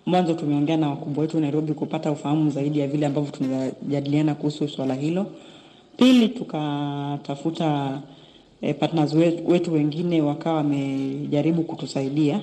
mwanzo 0.06 0.34
tumeongea 0.34 0.76
na 0.76 0.88
wakubwa 0.90 1.22
wetu 1.22 1.40
Nairobi 1.40 1.72
kupata 1.74 2.10
ufahamu 2.12 2.50
zaidi 2.50 2.78
ya 2.78 2.86
vile 2.88 3.06
ambavyo 3.06 3.30
tunajadiliana 3.30 4.34
kuhusu 4.34 4.68
swala 4.68 4.94
hilo. 4.94 5.26
Pili, 5.96 6.28
tukatafuta 6.28 7.98
eh, 8.60 8.74
partners 8.78 9.14
wetu, 9.14 9.72
wengine 9.72 10.22
wakawa 10.22 10.56
wamejaribu 10.56 11.62
kutusaidia. 11.62 12.40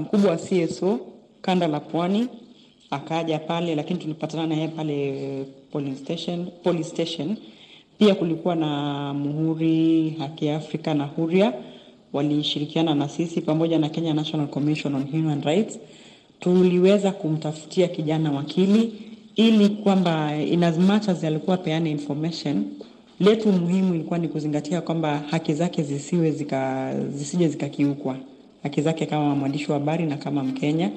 Mkubwa 0.00 0.30
um, 0.30 0.36
wa 0.36 0.66
CSO 0.66 0.98
kanda 1.44 1.66
la 1.68 1.80
Pwani 1.80 2.26
akaja 2.90 3.38
pale, 3.38 3.74
lakini 3.74 3.98
tulipatana 4.00 4.46
naye 4.46 4.68
pale 4.68 5.44
polling 5.72 5.96
station, 5.96 6.46
police 6.62 6.88
station. 6.88 7.36
Pia 7.98 8.14
kulikuwa 8.14 8.54
na 8.54 9.14
Muhuri, 9.14 10.10
Haki 10.18 10.48
Afrika 10.50 10.94
na 10.94 11.04
Huria 11.04 11.52
walishirikiana 12.12 12.94
na 12.94 13.08
sisi 13.08 13.40
pamoja 13.40 13.78
na 13.78 13.88
Kenya 13.88 14.14
National 14.14 14.46
Commission 14.48 14.94
on 14.94 15.04
Human 15.10 15.42
Rights 15.42 15.78
tuliweza 16.40 17.12
kumtafutia 17.12 17.88
kijana 17.88 18.32
wakili 18.32 18.92
ili 19.36 19.68
kwamba 19.68 20.36
in 20.36 20.64
as 20.64 20.78
much 20.78 21.08
as 21.08 21.24
alikuwa 21.24 21.56
peana 21.56 21.88
information, 21.88 22.64
letu 23.20 23.52
muhimu 23.52 23.94
ilikuwa 23.94 24.18
ni 24.18 24.28
kuzingatia 24.28 24.80
kwamba 24.80 25.18
haki 25.30 25.54
zake 25.54 25.82
zisiwe 25.82 26.30
zika, 26.30 26.92
zisije 27.10 27.48
zikakiukwa, 27.48 28.16
haki 28.62 28.82
zake 28.82 29.06
kama 29.06 29.34
mwandishi 29.34 29.72
wa 29.72 29.78
habari 29.78 30.06
na 30.06 30.16
kama 30.16 30.44
Mkenya. 30.44 30.90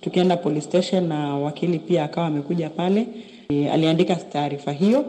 Tukienda 0.00 0.36
police 0.36 0.64
station 0.66 1.06
na 1.08 1.36
wakili 1.36 1.78
pia 1.78 2.04
akawa 2.04 2.26
amekuja 2.26 2.70
pale 2.70 3.06
e, 3.48 3.68
aliandika 3.68 4.16
taarifa 4.16 4.72
hiyo 4.72 5.04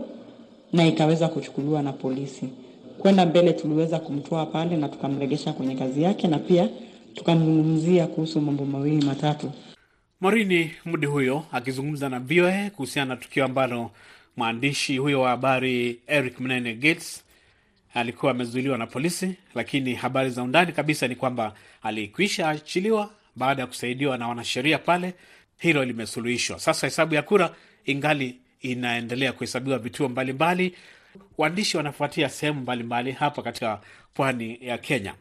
na 0.73 0.87
ikaweza 0.87 1.27
kuchukuliwa 1.27 1.81
na 1.81 1.93
polisi. 1.93 2.49
Kwenda 2.97 3.25
mbele, 3.25 3.53
tuliweza 3.53 3.99
kumtoa 3.99 4.45
pale 4.45 4.77
na 4.77 4.89
tukamregesha 4.89 5.53
kwenye 5.53 5.75
kazi 5.75 6.03
yake 6.03 6.27
na 6.27 6.39
pia 6.39 6.69
tukamzungumzia 7.13 8.07
kuhusu 8.07 8.41
mambo 8.41 8.65
mawili 8.65 9.05
matatu. 9.05 9.51
Morini 10.21 10.71
Mudi 10.85 11.05
huyo 11.05 11.43
akizungumza 11.51 12.09
na 12.09 12.19
VOA 12.19 12.69
kuhusiana 12.69 13.15
na 13.15 13.21
tukio 13.21 13.45
ambalo 13.45 13.91
mwandishi 14.37 14.97
huyo 14.97 15.21
wa 15.21 15.29
habari 15.29 15.99
Eric 16.07 16.39
Mnene 16.39 16.73
Gates 16.73 17.23
alikuwa 17.93 18.31
amezuiliwa 18.31 18.77
na 18.77 18.87
polisi, 18.87 19.35
lakini 19.55 19.93
habari 19.93 20.29
za 20.29 20.43
undani 20.43 20.71
kabisa 20.71 21.07
ni 21.07 21.15
kwamba 21.15 21.53
alikwisha 21.83 22.49
achiliwa 22.49 23.09
baada 23.35 23.61
ya 23.61 23.67
kusaidiwa 23.67 24.17
na 24.17 24.27
wanasheria 24.27 24.77
pale. 24.77 25.13
Hilo 25.57 25.85
limesuluhishwa 25.85 26.59
sasa. 26.59 26.87
Hesabu 26.87 27.15
ya 27.15 27.21
kura 27.21 27.55
ingali 27.85 28.39
inaendelea 28.61 29.33
kuhesabiwa 29.33 29.79
vituo 29.79 30.09
mbalimbali. 30.09 30.75
Waandishi 31.37 31.77
wanafuatia 31.77 32.29
sehemu 32.29 32.61
mbalimbali 32.61 33.11
hapa 33.11 33.41
katika 33.41 33.81
pwani 34.13 34.57
ya 34.61 34.77
Kenya, 34.77 35.13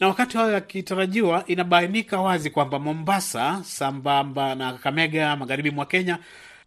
na 0.00 0.08
wakati 0.08 0.36
hayo 0.36 0.52
yakitarajiwa, 0.52 1.44
inabainika 1.46 2.20
wazi 2.20 2.50
kwamba 2.50 2.78
Mombasa 2.78 3.60
sambamba 3.64 4.54
na 4.54 4.72
Kakamega, 4.72 5.36
magharibi 5.36 5.70
mwa 5.70 5.86
Kenya, 5.86 6.18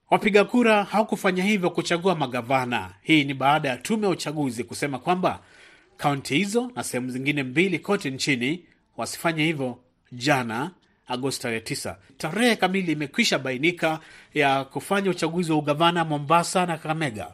wapiga 0.09 0.45
kura 0.45 0.83
hawakufanya 0.83 1.43
hivyo 1.43 1.69
kuchagua 1.69 2.15
magavana. 2.15 2.91
Hii 3.01 3.23
ni 3.23 3.33
baada 3.33 3.69
ya 3.69 3.77
tume 3.77 4.03
ya 4.07 4.09
uchaguzi 4.09 4.63
kusema 4.63 4.99
kwamba 4.99 5.39
kaunti 5.97 6.35
hizo 6.37 6.71
na 6.75 6.83
sehemu 6.83 7.09
zingine 7.09 7.43
mbili 7.43 7.79
kote 7.79 8.11
nchini 8.11 8.65
wasifanye 8.97 9.43
hivyo 9.45 9.79
jana 10.11 10.71
Agosti 11.07 11.41
tarehe 11.41 11.59
9. 11.61 11.95
Tarehe 12.17 12.55
kamili 12.55 12.91
imekwisha 12.91 13.39
bainika 13.39 13.99
ya 14.33 14.63
kufanya 14.63 15.09
uchaguzi 15.09 15.51
wa 15.51 15.57
ugavana 15.57 16.05
Mombasa 16.05 16.65
na 16.65 16.77
Kakamega. 16.77 17.31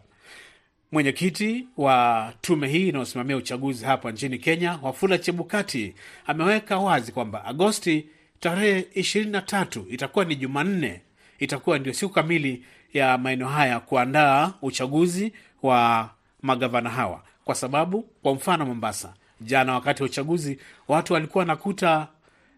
Mwenyekiti 0.91 1.67
wa 1.77 2.33
tume 2.41 2.67
hii 2.67 2.89
inayosimamia 2.89 3.37
uchaguzi 3.37 3.85
hapa 3.85 4.11
nchini 4.11 4.37
Kenya, 4.39 4.79
Wafula 4.81 5.17
Chebukati, 5.17 5.93
ameweka 6.27 6.77
wazi 6.77 7.11
kwamba 7.11 7.45
Agosti 7.45 8.05
tarehe 8.39 8.87
ishirini 8.93 9.31
na 9.31 9.41
tatu 9.41 9.85
itakuwa 9.89 10.25
ni 10.25 10.35
Jumanne, 10.35 11.01
itakuwa 11.39 11.79
ndio 11.79 11.93
siku 11.93 12.13
kamili 12.13 12.63
ya 12.93 13.17
maeneo 13.17 13.47
haya 13.47 13.79
kuandaa 13.79 14.53
uchaguzi 14.61 15.33
wa 15.63 16.09
magavana 16.41 16.89
hawa, 16.89 17.23
kwa 17.45 17.55
sababu 17.55 18.01
kwa 18.01 18.33
mfano 18.35 18.65
Mombasa 18.65 19.13
jana, 19.41 19.73
wakati 19.73 20.03
wa 20.03 20.09
uchaguzi, 20.09 20.59
watu 20.87 21.13
walikuwa 21.13 21.41
wanakuta 21.41 22.07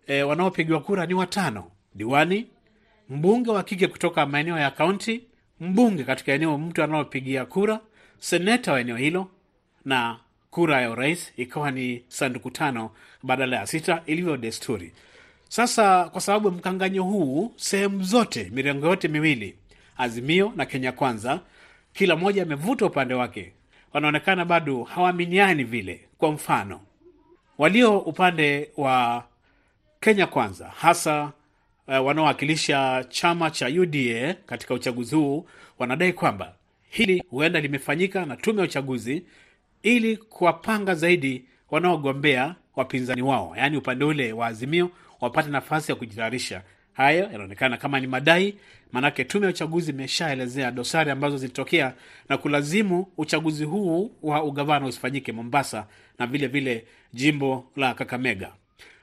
e, 0.07 0.23
wanaopigiwa 0.23 0.79
kura 0.81 1.05
ni 1.05 1.13
watano: 1.13 1.71
diwani, 1.95 2.47
mbunge 3.09 3.51
wa 3.51 3.63
kike 3.63 3.87
kutoka 3.87 4.25
maeneo 4.25 4.57
ya 4.59 4.71
kaunti, 4.71 5.21
mbunge 5.59 6.03
katika 6.03 6.31
eneo 6.33 6.57
mtu 6.57 6.83
anaopigia 6.83 7.45
kura, 7.45 7.79
seneta 8.19 8.73
wa 8.73 8.79
eneo 8.79 8.95
hilo, 8.95 9.27
na 9.85 10.19
kura 10.51 10.81
ya 10.81 10.91
urais 10.91 11.33
ikawa 11.37 11.71
ni 11.71 12.03
sanduku 12.07 12.51
tano 12.51 12.91
badala 13.23 13.57
ya 13.57 13.67
sita 13.67 14.01
ilivyo 14.05 14.37
desturi. 14.37 14.91
Sasa 15.49 16.05
kwa 16.09 16.21
sababu 16.21 16.51
mkanganyo 16.51 17.03
huu, 17.03 17.53
sehemu 17.55 18.03
zote, 18.03 18.49
mirengo 18.53 18.87
yote 18.87 19.07
miwili, 19.07 19.55
Azimio 19.97 20.53
na 20.55 20.65
Kenya 20.65 20.91
Kwanza, 20.91 21.39
kila 21.93 22.15
mmoja 22.15 22.43
amevuta 22.43 22.85
upande 22.85 23.13
wake, 23.13 23.53
wanaonekana 23.93 24.45
bado 24.45 24.83
hawaaminiani 24.83 25.63
vile. 25.63 26.01
Kwa 26.17 26.31
mfano, 26.31 26.81
walio 27.57 27.99
upande 27.99 28.69
wa 28.77 29.23
Kenya 30.07 30.27
Kwanza 30.27 30.67
hasa 30.77 31.31
uh, 31.87 32.05
wanaowakilisha 32.05 33.05
chama 33.09 33.51
cha 33.51 33.67
UDA 33.67 34.33
katika 34.45 34.73
uchaguzi 34.73 35.15
huu 35.15 35.45
wanadai 35.79 36.13
kwamba 36.13 36.53
hili 36.89 37.23
huenda 37.29 37.59
limefanyika 37.59 38.25
na 38.25 38.35
tume 38.35 38.59
ya 38.59 38.65
uchaguzi 38.65 39.23
ili 39.83 40.17
kuwapanga 40.17 40.95
zaidi 40.95 41.45
wanaogombea 41.71 42.55
wapinzani 42.75 43.21
wao, 43.21 43.53
yaani 43.57 43.77
upande 43.77 44.05
ule 44.05 44.33
wa 44.33 44.47
Azimio 44.47 44.89
wapate 45.21 45.49
nafasi 45.49 45.91
ya 45.91 45.95
kujitayarisha. 45.95 46.61
Hayo 46.93 47.23
yanaonekana 47.31 47.77
kama 47.77 47.99
ni 47.99 48.07
madai, 48.07 48.55
maanake 48.91 49.23
tume 49.23 49.45
ya 49.45 49.49
uchaguzi 49.49 49.91
imeshaelezea 49.91 50.71
dosari 50.71 51.11
ambazo 51.11 51.37
zilitokea 51.37 51.93
na 52.29 52.37
kulazimu 52.37 53.07
uchaguzi 53.17 53.63
huu 53.63 54.11
wa 54.23 54.43
ugavana 54.43 54.85
usifanyike 54.85 55.31
Mombasa 55.31 55.87
na 56.19 56.27
vile 56.27 56.47
vile 56.47 56.85
jimbo 57.13 57.65
la 57.75 57.93
Kakamega. 57.93 58.51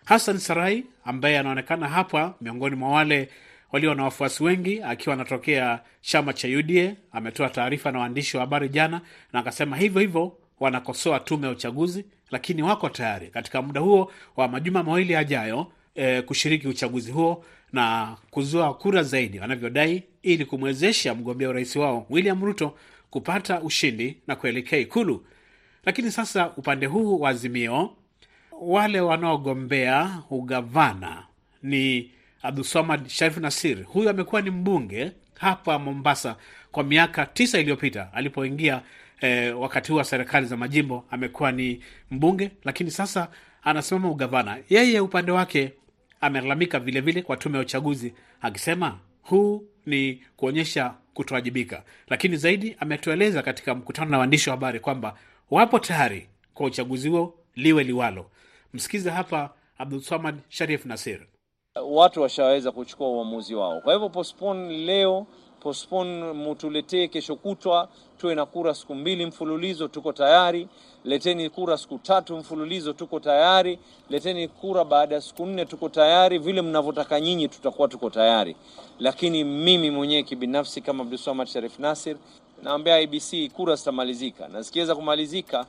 Hassan 0.05 0.38
Sarai 0.38 0.85
ambaye 1.05 1.38
anaonekana 1.38 1.88
hapa 1.88 2.35
miongoni 2.40 2.77
mwa 2.77 2.88
wale 2.90 3.29
walio 3.73 3.95
na 3.95 4.05
wafuasi 4.05 4.45
wengi 4.45 4.83
akiwa 4.83 5.14
anatokea 5.14 5.81
chama 6.01 6.33
cha 6.33 6.49
UDA 6.49 6.95
ametoa 7.12 7.49
taarifa 7.49 7.93
na 7.93 7.99
waandishi 7.99 8.37
wa 8.37 8.40
habari 8.40 8.69
jana, 8.69 9.01
na 9.33 9.38
akasema 9.40 9.77
hivyo 9.77 10.01
hivyo 10.01 10.37
wanakosoa 10.61 11.21
tume 11.21 11.47
ya 11.47 11.53
uchaguzi, 11.53 12.05
lakini 12.31 12.62
wako 12.62 12.88
tayari 12.88 13.29
katika 13.29 13.62
muda 13.62 13.81
huo 13.81 14.12
wa 14.37 14.49
majuma 14.49 14.83
mawili 14.83 15.12
yajayo 15.12 15.67
e, 15.95 16.23
kushiriki 16.23 16.69
uchaguzi 16.69 17.11
huo 17.12 17.45
na 17.73 18.17
kuzua 18.31 18.75
kura 18.75 19.03
zaidi 19.03 19.38
wanavyodai, 19.38 20.03
ili 20.23 20.45
kumwezesha 20.45 21.14
mgombea 21.14 21.49
urais 21.49 21.77
wao 21.77 22.07
William 22.11 22.45
Ruto 22.45 22.75
kupata 23.11 23.61
ushindi 23.61 24.17
na 24.27 24.37
kuelekea 24.37 24.79
Ikulu. 24.79 25.27
Lakini 25.85 26.11
sasa 26.11 26.51
upande 26.57 26.87
huu 26.87 27.21
wa 27.21 27.31
Azimio 27.31 27.90
wale 28.61 29.01
wanaogombea 29.01 30.23
ugavana 30.31 31.23
ni 31.62 32.11
abdusamad 32.43 33.09
Sharif 33.09 33.37
Nasir. 33.38 33.83
Huyu 33.85 34.09
amekuwa 34.11 34.43
ni 34.43 34.51
mbunge 34.51 35.12
hapa 35.38 35.79
Mombasa 35.79 36.37
kwa 36.73 36.85
miaka 36.85 37.27
tisa 37.27 37.59
iliyopita 37.59 38.12
alipoingia 38.12 38.83
eh, 39.21 39.61
wakati 39.61 39.93
huu 39.93 39.99
wa 39.99 40.05
serikali 40.05 40.47
za 40.47 40.57
majimbo 40.57 41.05
amekuwa 41.11 41.53
ni 41.53 41.81
mbunge, 42.11 42.51
lakini 42.64 42.90
sasa 42.90 43.29
anasimama 43.62 44.11
ugavana. 44.11 44.59
Yeye 44.71 45.01
upande 45.01 45.33
wake 45.33 45.73
amelalamika 46.21 46.81
vilevile 46.81 47.23
kwa 47.23 47.37
tume 47.37 47.57
ya 47.59 47.62
uchaguzi 47.62 48.14
akisema 48.43 48.99
huu 49.23 49.64
ni 49.87 50.23
kuonyesha 50.37 50.95
kutowajibika, 51.14 51.83
lakini 52.09 52.37
zaidi 52.37 52.77
ametueleza 52.81 53.43
katika 53.43 53.75
mkutano 53.75 54.11
na 54.11 54.19
waandishi 54.19 54.51
wa 54.51 54.57
habari 54.57 54.81
kwamba 54.81 55.17
wapo 55.51 55.79
tayari 55.79 56.29
kwa 56.55 56.67
uchaguzi 56.67 57.09
huo 57.09 57.35
liwe 57.57 57.85
liwalo. 57.85 58.27
Msikize 58.73 59.11
hapa 59.11 59.51
Abdulsamad 59.79 60.38
Sharif 60.49 60.85
Nasir. 60.87 61.21
Watu 61.85 62.23
washaweza 62.23 62.73
kuchukua 62.73 63.09
uamuzi 63.09 63.55
wao, 63.55 63.81
kwa 63.81 63.93
hivyo 63.93 64.09
postpone 64.09 64.77
leo, 64.79 65.27
postpone 65.61 66.33
mutuletee 66.33 67.09
kesho 67.09 67.37
kutwa, 67.37 67.88
tuwe 68.19 68.35
na 68.35 68.47
kura 68.47 68.75
siku 68.75 68.95
mbili 68.95 69.27
mfululizo, 69.27 69.88
tuko 69.88 70.12
tayari. 70.12 70.69
Leteni 71.05 71.51
kura 71.51 71.77
siku 71.79 71.99
tatu 71.99 72.37
mfululizo, 72.37 72.93
tuko 72.93 73.21
tayari. 73.21 73.79
Leteni 74.11 74.49
kura 74.49 74.85
baada 74.85 75.14
ya 75.14 75.21
siku 75.21 75.47
nne, 75.47 75.64
tuko 75.64 75.88
tayari. 75.88 76.38
Vile 76.38 76.62
mnavyotaka 76.62 77.21
nyinyi, 77.21 77.49
tutakuwa 77.49 77.88
tuko 77.88 78.11
tayari. 78.11 78.57
Lakini 78.99 79.45
mimi 79.45 79.90
mwenyewe 79.90 80.23
kibinafsi 80.23 80.81
kama 80.81 81.03
Abdulsamad 81.03 81.49
Sharif 81.49 81.79
Nasir 81.79 82.17
naambia 82.62 83.01
IBC 83.01 83.49
kura 83.53 83.75
zitamalizika, 83.75 84.49
na 84.49 84.62
zikiweza 84.62 84.95
kumalizika 84.95 85.67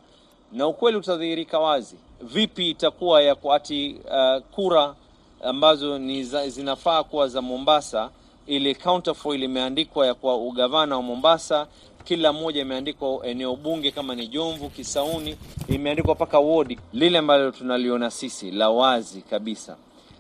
na 0.56 0.68
ukweli 0.68 0.98
utadhihirika 0.98 1.60
wazi, 1.60 1.96
vipi 2.22 2.70
itakuwa 2.70 3.22
ya 3.22 3.36
kuati 3.36 3.96
uh, 4.06 4.44
kura 4.52 4.96
ambazo 5.44 6.00
ni 6.00 6.24
za, 6.24 6.50
zinafaa 6.50 7.04
kuwa 7.04 7.28
za 7.28 7.42
Mombasa, 7.42 8.10
ile 8.48 8.74
counterfoil 8.76 9.44
imeandikwa 9.44 10.08
ya 10.08 10.14
kwa 10.14 10.38
ugavana 10.38 10.96
wa 10.96 11.02
Mombasa, 11.02 11.68
kila 12.04 12.34
mmoja 12.34 12.62
imeandikwa 12.62 13.28
eneo 13.28 13.56
bunge, 13.56 13.92
kama 13.92 14.16
ni 14.16 14.28
Jomvu, 14.28 14.70
Kisauni, 14.70 15.38
imeandikwa 15.68 16.16
mpaka 16.16 16.40
wodi. 16.40 16.80
Lile 16.94 17.18
ambalo 17.18 17.52
tunaliona 17.52 18.12
sisi 18.12 18.52
la 18.52 18.70
wazi 18.70 19.22
kabisa, 19.22 19.78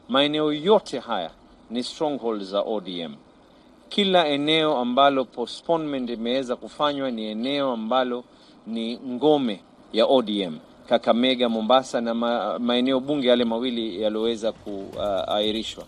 maeneo 0.09 0.53
yote 0.53 0.99
haya 0.99 1.31
ni 1.69 1.83
stronghold 1.83 2.43
za 2.43 2.61
ODM. 2.61 3.15
Kila 3.89 4.27
eneo 4.27 4.77
ambalo 4.77 5.25
postponement 5.25 6.09
imeweza 6.09 6.55
kufanywa 6.55 7.11
ni 7.11 7.25
eneo 7.25 7.71
ambalo 7.71 8.23
ni 8.67 8.97
ngome 8.99 9.59
ya 9.93 10.05
ODM. 10.05 10.57
Kakamega, 10.89 11.49
Mombasa 11.49 12.01
na 12.01 12.13
ma, 12.13 12.59
maeneo 12.59 12.99
bunge 12.99 13.27
yale 13.27 13.45
mawili 13.45 14.01
yaliyoweza 14.01 14.51
kuahirishwa. 14.51 15.83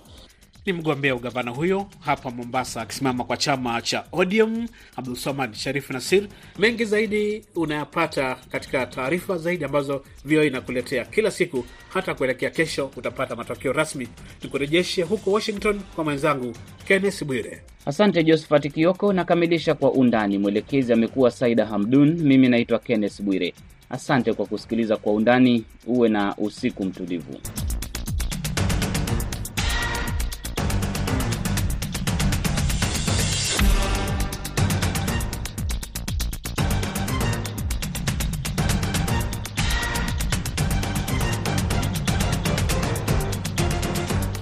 Ni 0.68 0.74
mgombea 0.74 1.16
ugavana 1.16 1.52
huyo 1.52 1.88
hapa 2.00 2.32
Mombasa 2.32 2.82
akisimama 2.82 3.24
kwa 3.24 3.38
chama 3.38 3.82
cha 3.82 4.04
ODM, 4.12 4.68
Abdulsamad 4.96 5.54
Sharif 5.54 5.90
Nasir. 5.90 6.28
Mengi 6.60 6.86
zaidi 6.86 7.46
unayapata 7.56 8.36
katika 8.52 8.86
taarifa 8.86 9.38
zaidi 9.38 9.66
ambazo 9.66 10.04
VOA 10.26 10.46
inakuletea 10.46 11.06
kila 11.06 11.32
siku, 11.32 11.66
hata 11.90 12.16
kuelekea 12.16 12.50
kesho 12.50 12.92
utapata 12.98 13.36
matokeo 13.36 13.74
rasmi. 13.74 14.08
Nikurejeshe 14.44 15.04
huko 15.04 15.32
Washington 15.32 15.80
kwa 15.96 16.04
mwenzangu 16.04 16.54
Kenneth 16.88 17.24
Bwire. 17.24 17.62
Asante 17.86 18.24
Josephat 18.24 18.72
Kioko. 18.74 19.14
Nakamilisha 19.14 19.74
kwa 19.76 19.92
undani. 19.92 20.38
Mwelekezi 20.38 20.94
amekuwa 20.94 21.32
Saida 21.32 21.66
Hamdun, 21.66 22.10
mimi 22.22 22.50
naitwa 22.50 22.80
Kenneth 22.80 23.22
Bwire. 23.22 23.54
Asante 23.89 24.34
kwa 24.34 24.45
kusikiliza 24.45 24.97
kwa 24.97 25.13
undani. 25.13 25.63
Uwe 25.88 26.10
na 26.10 26.36
usiku 26.38 26.86
mtulivu. 26.86 27.36